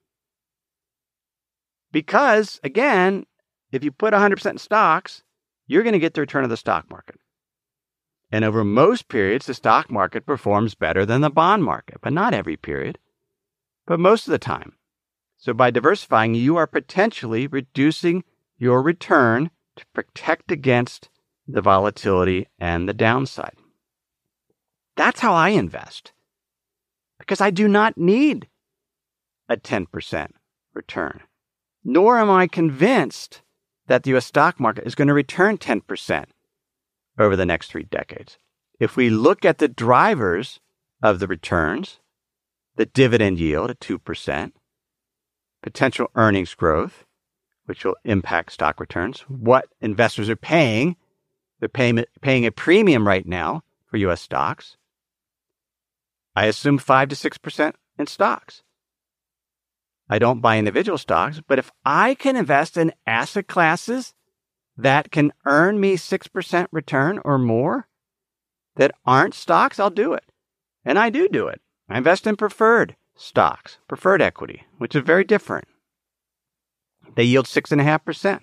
Because, 1.90 2.60
again, 2.62 3.26
if 3.72 3.82
you 3.82 3.90
put 3.90 4.14
100% 4.14 4.48
in 4.48 4.58
stocks, 4.58 5.24
you're 5.66 5.82
going 5.82 5.94
to 5.94 5.98
get 5.98 6.14
the 6.14 6.20
return 6.20 6.44
of 6.44 6.50
the 6.50 6.56
stock 6.56 6.88
market. 6.88 7.16
And 8.30 8.44
over 8.44 8.62
most 8.62 9.08
periods, 9.08 9.46
the 9.46 9.54
stock 9.54 9.90
market 9.90 10.24
performs 10.24 10.76
better 10.76 11.04
than 11.04 11.20
the 11.20 11.30
bond 11.30 11.64
market, 11.64 11.98
but 12.00 12.12
not 12.12 12.32
every 12.32 12.56
period, 12.56 13.00
but 13.84 13.98
most 13.98 14.28
of 14.28 14.30
the 14.30 14.38
time. 14.38 14.74
So 15.36 15.52
by 15.52 15.72
diversifying, 15.72 16.36
you 16.36 16.56
are 16.56 16.68
potentially 16.68 17.48
reducing 17.48 18.22
your 18.56 18.82
return 18.82 19.50
to 19.74 19.84
protect 19.94 20.52
against 20.52 21.08
the 21.48 21.60
volatility 21.60 22.46
and 22.56 22.88
the 22.88 22.94
downside. 22.94 23.56
That's 24.94 25.18
how 25.18 25.34
I 25.34 25.48
invest 25.48 26.12
because 27.20 27.40
I 27.40 27.50
do 27.50 27.68
not 27.68 27.96
need 27.96 28.48
a 29.48 29.56
10% 29.56 30.28
return. 30.74 31.20
Nor 31.84 32.18
am 32.18 32.30
I 32.30 32.46
convinced 32.46 33.42
that 33.86 34.02
the 34.02 34.16
US 34.16 34.26
stock 34.26 34.58
market 34.58 34.86
is 34.86 34.94
going 34.94 35.08
to 35.08 35.14
return 35.14 35.58
10% 35.58 36.24
over 37.18 37.36
the 37.36 37.46
next 37.46 37.70
three 37.70 37.84
decades. 37.84 38.38
If 38.78 38.96
we 38.96 39.10
look 39.10 39.44
at 39.44 39.58
the 39.58 39.68
drivers 39.68 40.60
of 41.02 41.18
the 41.18 41.26
returns, 41.26 42.00
the 42.76 42.86
dividend 42.86 43.38
yield 43.38 43.70
at 43.70 43.80
2%, 43.80 44.52
potential 45.62 46.10
earnings 46.14 46.54
growth, 46.54 47.04
which 47.66 47.84
will 47.84 47.96
impact 48.04 48.52
stock 48.52 48.80
returns, 48.80 49.20
what 49.28 49.66
investors 49.80 50.30
are 50.30 50.36
paying, 50.36 50.96
they're 51.58 51.68
paying, 51.68 52.04
paying 52.22 52.46
a 52.46 52.50
premium 52.50 53.06
right 53.06 53.26
now 53.26 53.62
for 53.86 53.98
US 53.98 54.22
stocks. 54.22 54.76
I 56.34 56.46
assume 56.46 56.78
5 56.78 57.08
to 57.08 57.16
6% 57.16 57.72
in 57.98 58.06
stocks. 58.06 58.62
I 60.08 60.18
don't 60.18 60.40
buy 60.40 60.58
individual 60.58 60.98
stocks, 60.98 61.40
but 61.46 61.58
if 61.58 61.70
I 61.84 62.14
can 62.14 62.36
invest 62.36 62.76
in 62.76 62.92
asset 63.06 63.46
classes 63.46 64.12
that 64.76 65.10
can 65.10 65.32
earn 65.46 65.78
me 65.78 65.96
6% 65.96 66.66
return 66.72 67.20
or 67.24 67.38
more 67.38 67.88
that 68.76 68.94
aren't 69.04 69.34
stocks, 69.34 69.78
I'll 69.78 69.90
do 69.90 70.12
it. 70.12 70.24
And 70.84 70.98
I 70.98 71.10
do 71.10 71.28
do 71.28 71.46
it. 71.46 71.60
I 71.88 71.98
invest 71.98 72.26
in 72.26 72.36
preferred 72.36 72.96
stocks, 73.14 73.78
preferred 73.86 74.22
equity, 74.22 74.64
which 74.78 74.96
is 74.96 75.02
very 75.02 75.24
different. 75.24 75.68
They 77.14 77.24
yield 77.24 77.46
6.5%. 77.46 78.40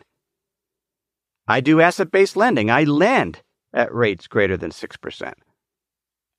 I 1.48 1.62
do 1.62 1.82
asset 1.82 2.12
based 2.12 2.36
lending. 2.36 2.70
I 2.70 2.84
lend 2.84 3.42
at 3.74 3.94
rates 3.94 4.28
greater 4.28 4.58
than 4.58 4.72
6%. 4.72 5.34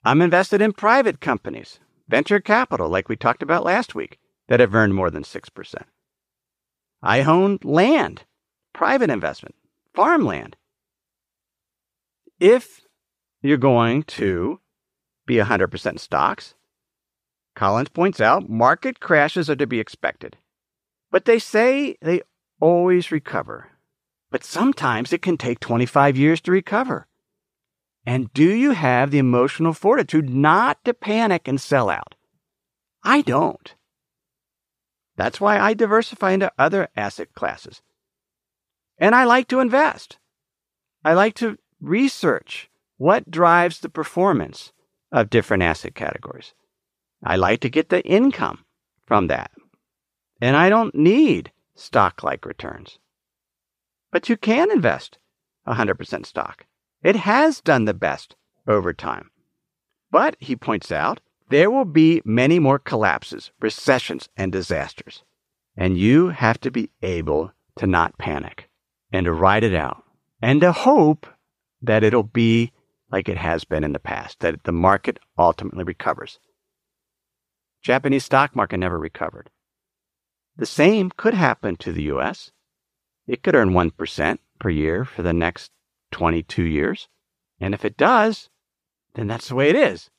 I'm 0.05 0.23
invested 0.23 0.63
in 0.63 0.73
private 0.73 1.21
companies, 1.21 1.81
venture 2.09 2.41
capital, 2.41 2.89
like 2.89 3.09
we 3.09 3.17
talked 3.17 3.43
about 3.43 3.65
last 3.65 3.95
week, 3.95 4.19
that 4.49 4.61
have 4.61 4.75
earned 4.75 4.95
more 4.95 5.11
than 5.11 5.25
6%. 5.25 5.75
I 7.03 7.23
own 7.23 7.59
land, 7.63 8.25
private 8.73 9.11
investment, 9.11 9.55
farmland. 9.95 10.57
If 12.41 12.83
you're 13.43 13.57
going 13.57 14.05
to 14.05 14.61
be 15.27 15.37
100% 15.37 15.99
stocks, 15.99 16.55
Collins 17.59 17.89
points 17.89 18.21
out 18.21 18.49
market 18.49 19.01
crashes 19.01 19.51
are 19.51 19.57
to 19.57 19.67
be 19.67 19.81
expected. 19.81 20.37
But 21.11 21.25
they 21.25 21.41
say 21.41 21.97
they 22.01 22.23
always 22.61 23.11
recover. 23.11 23.71
But 24.31 24.45
sometimes 24.45 25.13
it 25.13 25.23
can 25.23 25.37
take 25.37 25.59
25 25.59 26.17
years 26.17 26.41
to 26.43 26.53
recover. 26.53 27.08
And 28.09 28.33
do 28.33 28.51
you 28.55 28.71
have 28.71 29.11
the 29.11 29.19
emotional 29.19 29.75
fortitude 29.75 30.31
not 30.31 30.83
to 30.87 30.95
panic 30.95 31.47
and 31.47 31.61
sell 31.61 31.91
out? 31.91 32.15
I 33.05 33.21
don't. 33.21 33.75
That's 35.19 35.43
why 35.43 35.59
I 35.59 35.75
diversify 35.75 36.31
into 36.31 36.51
other 36.59 36.89
asset 36.97 37.35
classes. 37.35 37.83
And 38.97 39.15
I 39.15 39.25
like 39.25 39.47
to 39.49 39.61
invest. 39.61 40.17
I 41.05 41.13
like 41.13 41.35
to 41.35 41.59
research 41.83 42.71
what 42.97 43.31
drives 43.31 43.81
the 43.81 43.91
performance 43.91 44.73
of 45.13 45.29
different 45.29 45.65
asset 45.65 45.95
categories. 45.95 46.55
I 47.23 47.37
like 47.37 47.61
to 47.61 47.69
get 47.69 47.91
the 47.91 48.03
income 48.07 48.65
from 49.05 49.27
that. 49.27 49.51
And 50.41 50.57
I 50.57 50.71
don't 50.71 50.95
need 50.95 51.53
stock 51.75 52.23
like 52.23 52.47
returns. 52.47 52.99
But 54.11 54.31
you 54.31 54.39
can 54.39 54.71
invest 54.71 55.19
100% 55.67 56.25
stock. 56.25 56.65
It 57.03 57.17
has 57.17 57.61
done 57.61 57.85
the 57.85 57.95
best 57.95 58.37
over 58.67 58.93
time. 58.93 59.31
But, 60.11 60.37
he 60.41 60.57
points 60.57 60.91
out, 60.91 61.21
there 61.51 61.71
will 61.71 61.85
be 61.85 62.23
many 62.25 62.59
more 62.59 62.79
collapses, 62.79 63.51
recessions, 63.61 64.29
and 64.37 64.53
disasters. 64.53 65.23
And 65.77 65.97
you 65.97 66.29
have 66.29 66.61
to 66.61 66.71
be 66.71 66.91
able 67.03 67.53
to 67.77 67.87
not 67.87 68.19
panic 68.19 68.69
and 69.13 69.25
to 69.25 69.33
ride 69.33 69.65
it 69.65 69.75
out 69.75 70.03
and 70.43 70.61
to 70.61 70.73
hope 70.73 71.27
that 71.81 72.03
it'll 72.03 72.25
be 72.25 72.73
like 73.11 73.29
it 73.29 73.39
has 73.39 73.65
been 73.65 73.85
in 73.85 73.93
the 73.93 73.99
past, 73.99 74.41
that 74.41 74.65
the 74.65 74.73
market 74.73 75.19
ultimately 75.39 75.85
recovers. 75.85 76.39
Japanese 77.81 78.25
stock 78.25 78.55
market 78.55 78.79
never 78.79 78.99
recovered. 78.99 79.51
The 80.57 80.67
same 80.67 81.11
could 81.17 81.35
happen 81.35 81.77
to 81.77 81.93
the 81.93 82.03
US. 82.15 82.51
It 83.27 83.43
could 83.43 83.55
earn 83.55 83.71
1% 83.71 84.39
per 84.59 84.69
year 84.69 85.05
for 85.05 85.23
the 85.23 85.33
next 85.33 85.71
22 86.11 86.63
years. 86.65 87.09
And 87.61 87.75
if 87.75 87.85
it 87.85 87.97
does, 87.97 88.49
then 89.15 89.27
that's 89.27 89.49
the 89.49 89.55
way 89.55 89.69
it 89.69 89.77
is. 89.77 90.11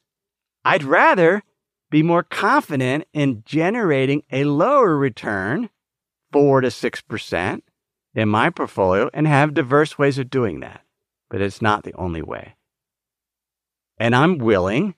I'd 0.65 0.83
rather 0.83 1.43
be 1.89 2.03
more 2.03 2.23
confident 2.23 3.05
in 3.13 3.43
generating 3.45 4.23
a 4.31 4.43
lower 4.43 4.95
return, 4.95 5.69
4 6.31 6.61
to 6.61 6.67
6% 6.67 7.61
in 8.13 8.29
my 8.29 8.49
portfolio 8.49 9.09
and 9.13 9.27
have 9.27 9.53
diverse 9.53 9.97
ways 9.97 10.17
of 10.17 10.29
doing 10.29 10.59
that. 10.59 10.81
But 11.29 11.41
it's 11.41 11.61
not 11.61 11.83
the 11.83 11.93
only 11.93 12.21
way. 12.21 12.55
And 13.97 14.15
I'm 14.15 14.37
willing 14.37 14.95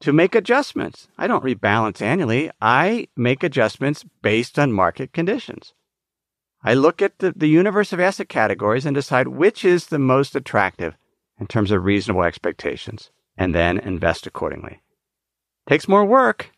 to 0.00 0.12
make 0.12 0.34
adjustments. 0.34 1.08
I 1.16 1.26
don't 1.26 1.44
rebalance 1.44 2.02
annually. 2.02 2.50
I 2.60 3.08
make 3.16 3.42
adjustments 3.42 4.04
based 4.22 4.58
on 4.58 4.72
market 4.72 5.12
conditions. 5.12 5.72
I 6.62 6.74
look 6.74 7.00
at 7.02 7.18
the, 7.18 7.32
the 7.36 7.48
universe 7.48 7.92
of 7.92 8.00
asset 8.00 8.28
categories 8.28 8.86
and 8.86 8.94
decide 8.94 9.28
which 9.28 9.64
is 9.64 9.86
the 9.86 9.98
most 9.98 10.34
attractive 10.34 10.94
in 11.38 11.46
terms 11.46 11.70
of 11.70 11.84
reasonable 11.84 12.24
expectations 12.24 13.10
and 13.36 13.54
then 13.54 13.78
invest 13.78 14.26
accordingly. 14.26 14.80
Takes 15.68 15.88
more 15.88 16.04
work, 16.04 16.50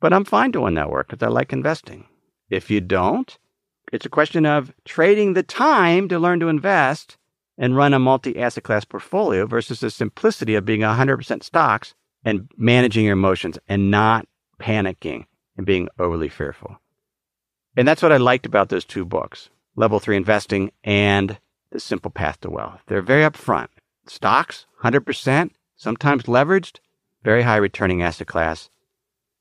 but 0.00 0.12
I'm 0.12 0.24
fine 0.24 0.50
doing 0.50 0.74
that 0.74 0.90
work 0.90 1.08
because 1.08 1.24
I 1.24 1.30
like 1.30 1.52
investing. 1.52 2.06
If 2.50 2.70
you 2.70 2.80
don't, 2.80 3.36
it's 3.92 4.06
a 4.06 4.10
question 4.10 4.46
of 4.46 4.72
trading 4.84 5.32
the 5.32 5.42
time 5.42 6.08
to 6.08 6.18
learn 6.18 6.40
to 6.40 6.48
invest 6.48 7.16
and 7.58 7.76
run 7.76 7.94
a 7.94 7.98
multi 7.98 8.38
asset 8.38 8.64
class 8.64 8.84
portfolio 8.84 9.46
versus 9.46 9.80
the 9.80 9.90
simplicity 9.90 10.54
of 10.54 10.64
being 10.64 10.80
100% 10.80 11.42
stocks 11.42 11.94
and 12.24 12.50
managing 12.56 13.04
your 13.04 13.14
emotions 13.14 13.58
and 13.68 13.90
not 13.90 14.26
panicking 14.60 15.24
and 15.56 15.64
being 15.64 15.88
overly 15.98 16.28
fearful. 16.28 16.78
And 17.76 17.86
that's 17.86 18.02
what 18.02 18.12
I 18.12 18.16
liked 18.16 18.46
about 18.46 18.70
those 18.70 18.84
two 18.84 19.04
books 19.04 19.50
Level 19.76 20.00
3 20.00 20.16
Investing 20.16 20.72
and 20.82 21.38
The 21.70 21.80
Simple 21.80 22.10
Path 22.10 22.40
to 22.40 22.50
Wealth. 22.50 22.80
They're 22.86 23.02
very 23.02 23.22
upfront. 23.22 23.68
Stocks, 24.06 24.66
100%, 24.82 25.50
sometimes 25.76 26.24
leveraged, 26.24 26.78
very 27.22 27.42
high 27.42 27.56
returning 27.56 28.02
asset 28.02 28.26
class. 28.26 28.70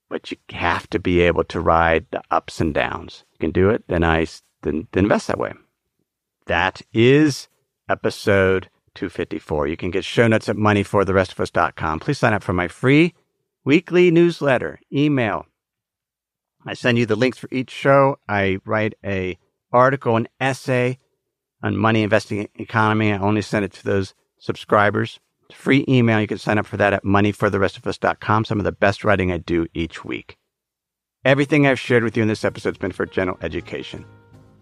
But 0.10 0.30
you 0.30 0.38
have 0.52 0.90
to 0.90 1.00
be 1.00 1.22
able 1.22 1.44
to 1.46 1.60
ride 1.60 2.06
the 2.12 2.22
ups 2.30 2.60
and 2.60 2.74
downs. 2.74 3.24
You 3.34 3.40
can 3.40 3.52
do 3.52 3.70
it, 3.70 3.84
then 3.88 4.04
I 4.04 4.28
then, 4.62 4.88
then 4.92 5.06
invest 5.06 5.28
that 5.28 5.40
way. 5.40 5.54
That 6.48 6.82
is 6.94 7.48
episode 7.90 8.70
254. 8.96 9.68
You 9.68 9.78
can 9.78 9.92
get 9.92 10.04
show 10.06 10.28
notes 10.28 10.50
at 10.50 10.56
moneyfortherestofus.com. 10.58 12.00
Please 12.00 12.18
sign 12.18 12.34
up 12.34 12.44
for 12.44 12.54
my 12.54 12.68
free 12.68 13.14
weekly 13.64 14.12
newsletter, 14.12 14.80
email. 14.92 15.46
I 16.66 16.74
send 16.74 16.98
you 16.98 17.06
the 17.06 17.16
links 17.16 17.38
for 17.38 17.48
each 17.52 17.70
show. 17.70 18.18
I 18.28 18.60
write 18.66 18.96
a 19.04 19.38
article, 19.72 20.16
an 20.16 20.28
essay 20.40 20.98
on 21.62 21.78
money 21.78 22.04
investing 22.04 22.48
economy. 22.56 23.12
I 23.12 23.18
only 23.18 23.42
send 23.42 23.66
it 23.66 23.74
to 23.74 23.84
those 23.84 24.14
subscribers. 24.40 25.20
It's 25.50 25.58
free 25.58 25.86
email. 25.88 26.20
You 26.20 26.28
can 26.28 26.38
sign 26.38 26.58
up 26.58 26.66
for 26.66 26.78
that 26.78 26.94
at 26.94 27.04
moneyfortherestofus.com. 27.04 28.46
Some 28.46 28.60
of 28.60 28.64
the 28.64 28.72
best 28.72 29.04
writing 29.04 29.32
I 29.32 29.38
do 29.38 29.68
each 29.74 30.04
week. 30.04 30.38
Everything 31.24 31.66
I've 31.66 31.80
shared 31.80 32.04
with 32.04 32.16
you 32.16 32.24
in 32.24 32.30
this 32.30 32.46
episode 32.46 32.70
has 32.70 32.78
been 32.78 32.92
for 32.92 33.06
general 33.06 33.38
education. 33.42 34.06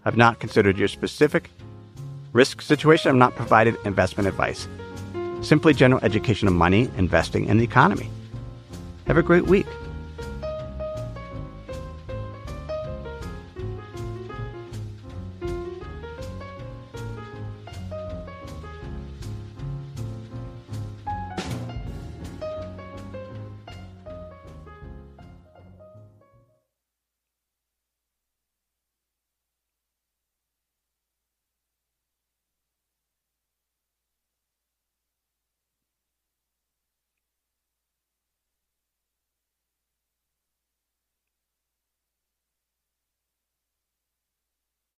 I've 0.06 0.18
not 0.18 0.40
considered 0.40 0.78
your 0.78 0.88
specific 0.88 1.50
risk 2.34 2.62
situation. 2.62 3.10
I've 3.10 3.16
not 3.16 3.36
provided 3.36 3.76
investment 3.86 4.28
advice. 4.28 4.68
Simply 5.42 5.74
general 5.74 6.04
education 6.04 6.48
of 6.48 6.54
money, 6.54 6.90
investing, 6.98 7.50
and 7.50 7.60
the 7.60 7.66
economy. 7.66 8.10
Have 9.08 9.18
a 9.18 9.24
great 9.24 9.46
week. 9.46 9.68